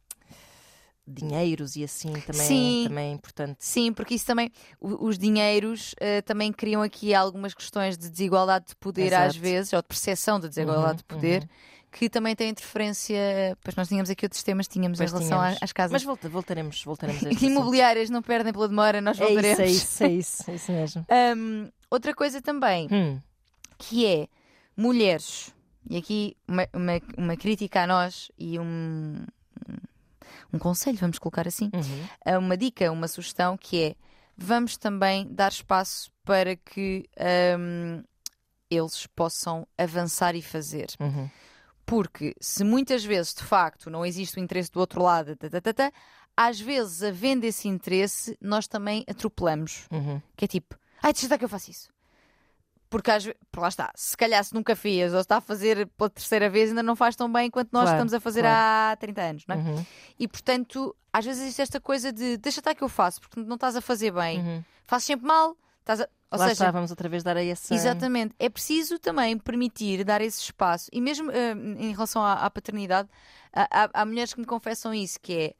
[1.10, 2.84] dinheiros e assim também, Sim.
[2.88, 3.58] também é importante.
[3.60, 8.76] Sim, porque isso também, os dinheiros eh, também criam aqui algumas questões de desigualdade de
[8.76, 9.28] poder Exato.
[9.28, 11.50] às vezes, ou de percepção de desigualdade Uhum, de poder,
[11.92, 13.18] que também tem interferência.
[13.64, 15.60] Pois nós tínhamos aqui outros temas, tínhamos Pois em relação tínhamos.
[15.62, 15.92] às casas.
[15.94, 17.30] Mas volta, voltaremos, voltaremos a.
[17.46, 19.60] Imobiliárias não perdem pela demora, nós É voltaremos.
[19.72, 21.06] isso, é isso, é isso, é isso mesmo.
[21.36, 23.20] Hum, outra coisa também, Hum,
[23.78, 24.28] que é
[24.78, 25.52] mulheres,
[25.90, 29.26] e aqui uma, uma, uma crítica a nós e um,
[30.52, 32.40] um conselho, vamos colocar assim, uhum.
[32.40, 33.96] uma dica, uma sugestão que é
[34.40, 37.08] vamos também dar espaço para que
[37.60, 38.04] hum,
[38.70, 40.88] eles possam avançar e fazer.
[41.00, 41.30] Uhum.
[41.86, 45.92] Porque se muitas vezes de facto não existe o interesse do outro lado, tá,
[46.38, 49.88] às vezes havendo esse interesse, nós também atropelamos.
[49.92, 50.22] Uhum.
[50.38, 51.90] Que é tipo, ai, deixa que eu faço isso.
[52.90, 56.10] Porque às vezes, lá está, se calhar se nunca fez ou está a fazer pela
[56.10, 58.94] terceira vez, ainda não faz tão bem quanto nós Claro, estamos a fazer claro.
[58.94, 59.60] há 30 anos, não é?
[59.60, 59.86] Uhum.
[60.20, 63.56] E portanto, às vezes existe esta coisa de deixa estar que eu faço, porque não
[63.56, 64.40] estás a fazer bem.
[64.40, 64.64] Uhum.
[64.86, 67.74] Fazes sempre mal, Estás a- Ou Lá seja, está, vamos outra vez dar a essa.
[67.74, 68.36] Exatamente.
[68.38, 70.88] É preciso também permitir dar esse espaço.
[70.94, 73.10] E mesmo eh, em relação à, à paternidade,
[73.52, 75.54] há, há- mulheres que me confessam isso, que é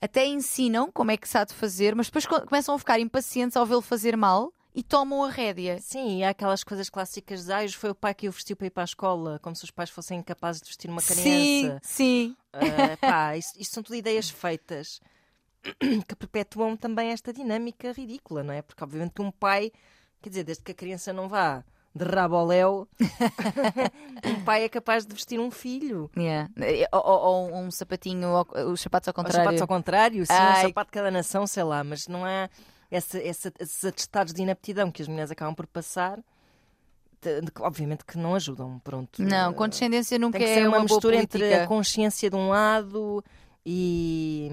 [0.00, 2.98] até ensinam como é que se há de fazer, mas depois co- começam a ficar
[3.00, 5.78] impacientes ao vê-lo fazer mal e tomam a rédea.
[5.80, 8.66] Sim, e há aquelas coisas clássicas de ah, foi o pai que o vestiu para
[8.66, 11.80] ir para a escola, como se os pais fossem incapazes de vestir uma Sim, criança.
[11.82, 12.36] sim.
[12.52, 15.00] Ah, pá, isto, isto são tudo ideias feitas
[16.08, 18.62] que perpetuam também esta dinâmica ridícula, não é?
[18.62, 19.70] Porque obviamente um pai,
[20.20, 21.64] quer dizer, desde que a criança não vá
[21.94, 22.88] de rabo ao léu,
[24.24, 26.10] um pai é capaz de vestir um filho.
[26.16, 26.48] Yeah.
[26.92, 27.20] Ou, ou-
[27.52, 28.28] ou um sapatinho,
[28.72, 29.44] os sapatos ao Os contrário.
[29.44, 30.64] sapatos ao contrário, sim, Ai.
[30.64, 32.48] um sapato de cada nação, sei lá, mas não há
[32.92, 36.18] essa, essa- esses atestados de inaptidão que as mulheres acabam por passar,
[37.60, 39.22] obviamente que não ajudam, pronto.
[39.22, 42.28] Não, Eh, condescendência nunca Tem que é ser uma, uma boa mistura entre a consciência
[42.28, 43.22] de um lado
[43.64, 44.50] e,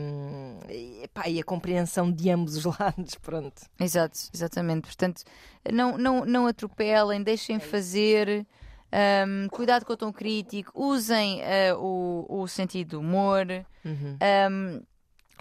[0.69, 3.61] e, pá, e a compreensão de ambos os lados, pronto.
[3.79, 4.81] Exato, exatamente.
[4.83, 5.23] Portanto,
[5.71, 8.45] não, não, não atropelem, deixem É fazer.
[8.91, 13.47] ahm, cuidado com o tom crítico, usem ah, o, o sentido do humor,
[13.85, 14.17] Uhum.
[14.21, 14.81] ahm,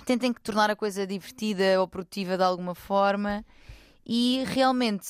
[0.05, 3.45] tentem que tornar a coisa divertida ou produtiva de alguma forma.
[4.07, 5.07] E realmente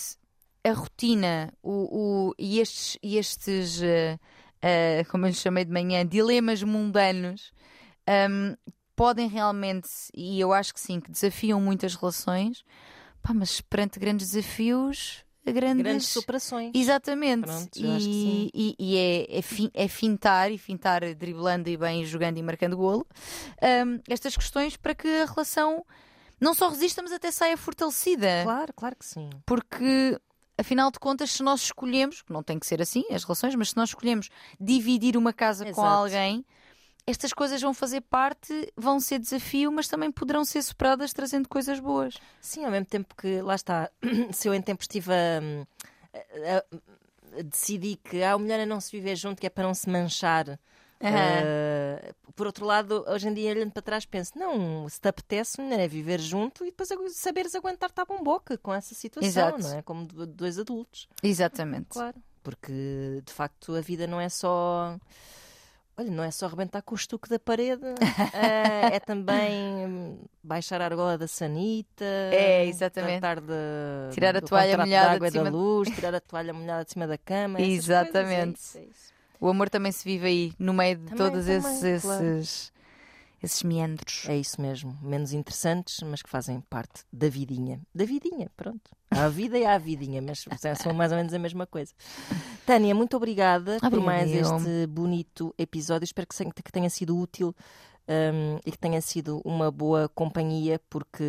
[0.64, 4.18] a rotina o, o- e estes, e estes ah,
[4.62, 7.52] ah, como eu lhes chamei de manhã, dilemas mundanos
[8.06, 8.54] ahm,
[8.96, 12.64] podem realmente, e eu acho que sim, que desafiam muitas relações,
[13.22, 15.82] Pá, mas perante grandes desafios, grandes.
[15.82, 16.70] Grandes superações.
[16.74, 17.42] Exatamente.
[17.46, 22.38] Pronto, e, e- e é, é, fin- é fintar, e fintar driblando e bem, jogando
[22.38, 23.06] e marcando golo,
[23.60, 25.84] ahm, estas questões para que a relação
[26.40, 28.42] não só resista, mas até saia fortalecida.
[28.44, 29.28] Claro, claro que sim.
[29.44, 30.18] Porque,
[30.56, 33.76] afinal de contas, se nós escolhemos, não tem que ser assim as relações, mas se
[33.76, 34.28] nós escolhemos
[34.60, 35.86] dividir uma casa com Exato.
[35.86, 36.44] alguém,
[37.10, 41.80] estas coisas vão fazer parte, vão ser desafio, mas também poderão ser superadas trazendo coisas
[41.80, 42.14] boas.
[42.40, 43.90] Sim, ao mesmo tempo que, lá está,
[44.32, 45.40] se eu em tempo estive a,
[46.14, 49.74] a- a- decidi que há mulher a não se viver junto, que é para não
[49.74, 50.58] se manchar.
[51.00, 55.60] eh, por outro lado, hoje em dia, olhando para trás, penso: não, se te apetece,
[55.60, 59.58] mulher, é viver junto e depois saberes aguentar tá bom boca com essa situação, Exato.
[59.62, 59.82] não é?
[59.82, 61.08] Como do- dois adultos.
[61.22, 61.88] Exatamente.
[61.90, 62.16] Claro.
[62.42, 64.98] Porque de facto a vida não é só.
[65.98, 67.82] Olha, não é só arrebentar com o estuque da parede,
[68.32, 73.20] eh, é também hum, baixar a argola da sanita, É, exatamente.
[73.20, 76.20] tratar de Tirar a toalha molhada de água de da cima de- luz, tirar a
[76.20, 77.60] toalha molhada de cima da cama.
[77.60, 78.60] Exatamente.
[78.60, 79.12] coisas, é isso, é isso.
[79.40, 82.24] O amor também se vive aí, no meio de Também, todos também, esses, claro.
[82.24, 82.72] esses,
[83.42, 84.24] esses meandros.
[84.28, 87.80] É isso mesmo, menos interessantes, mas que fazem parte da vidinha.
[87.94, 88.90] Da vidinha, pronto.
[89.10, 90.44] Há a vida e há a vidinha, mas
[90.82, 91.92] são mais ou menos a mesma coisa.
[92.66, 94.42] Tânia, muito obrigada por mais eu.
[94.42, 96.04] este bonito episódio.
[96.04, 97.54] Espero que, tenha sido útil
[98.08, 101.24] hum, e que tenha sido uma boa companhia, porque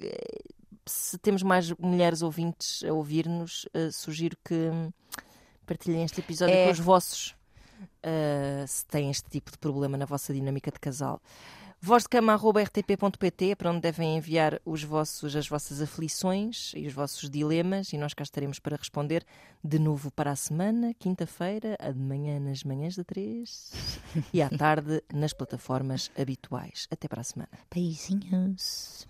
[0.00, 0.38] eh,
[0.86, 4.90] se temos mais mulheres ouvintes a ouvir-nos, eh, sugiro que hum,
[5.66, 6.64] partilhem este episódio É.
[6.66, 7.34] com os vossos.
[7.80, 11.20] Uh, se têm este tipo de problema na vossa dinâmica de casal.
[11.80, 17.92] vozdecama.rtp.pt é para onde devem enviar os vossos, as vossas aflições e os vossos dilemas
[17.92, 19.24] e nós cá estaremos para responder
[19.62, 23.72] de novo para a semana, quinta-feira, de manhã nas manhãs da 3
[24.32, 26.86] e à tarde nas plataformas habituais.
[26.90, 27.50] Até para a semana.
[27.72, 29.08] Beijinhos.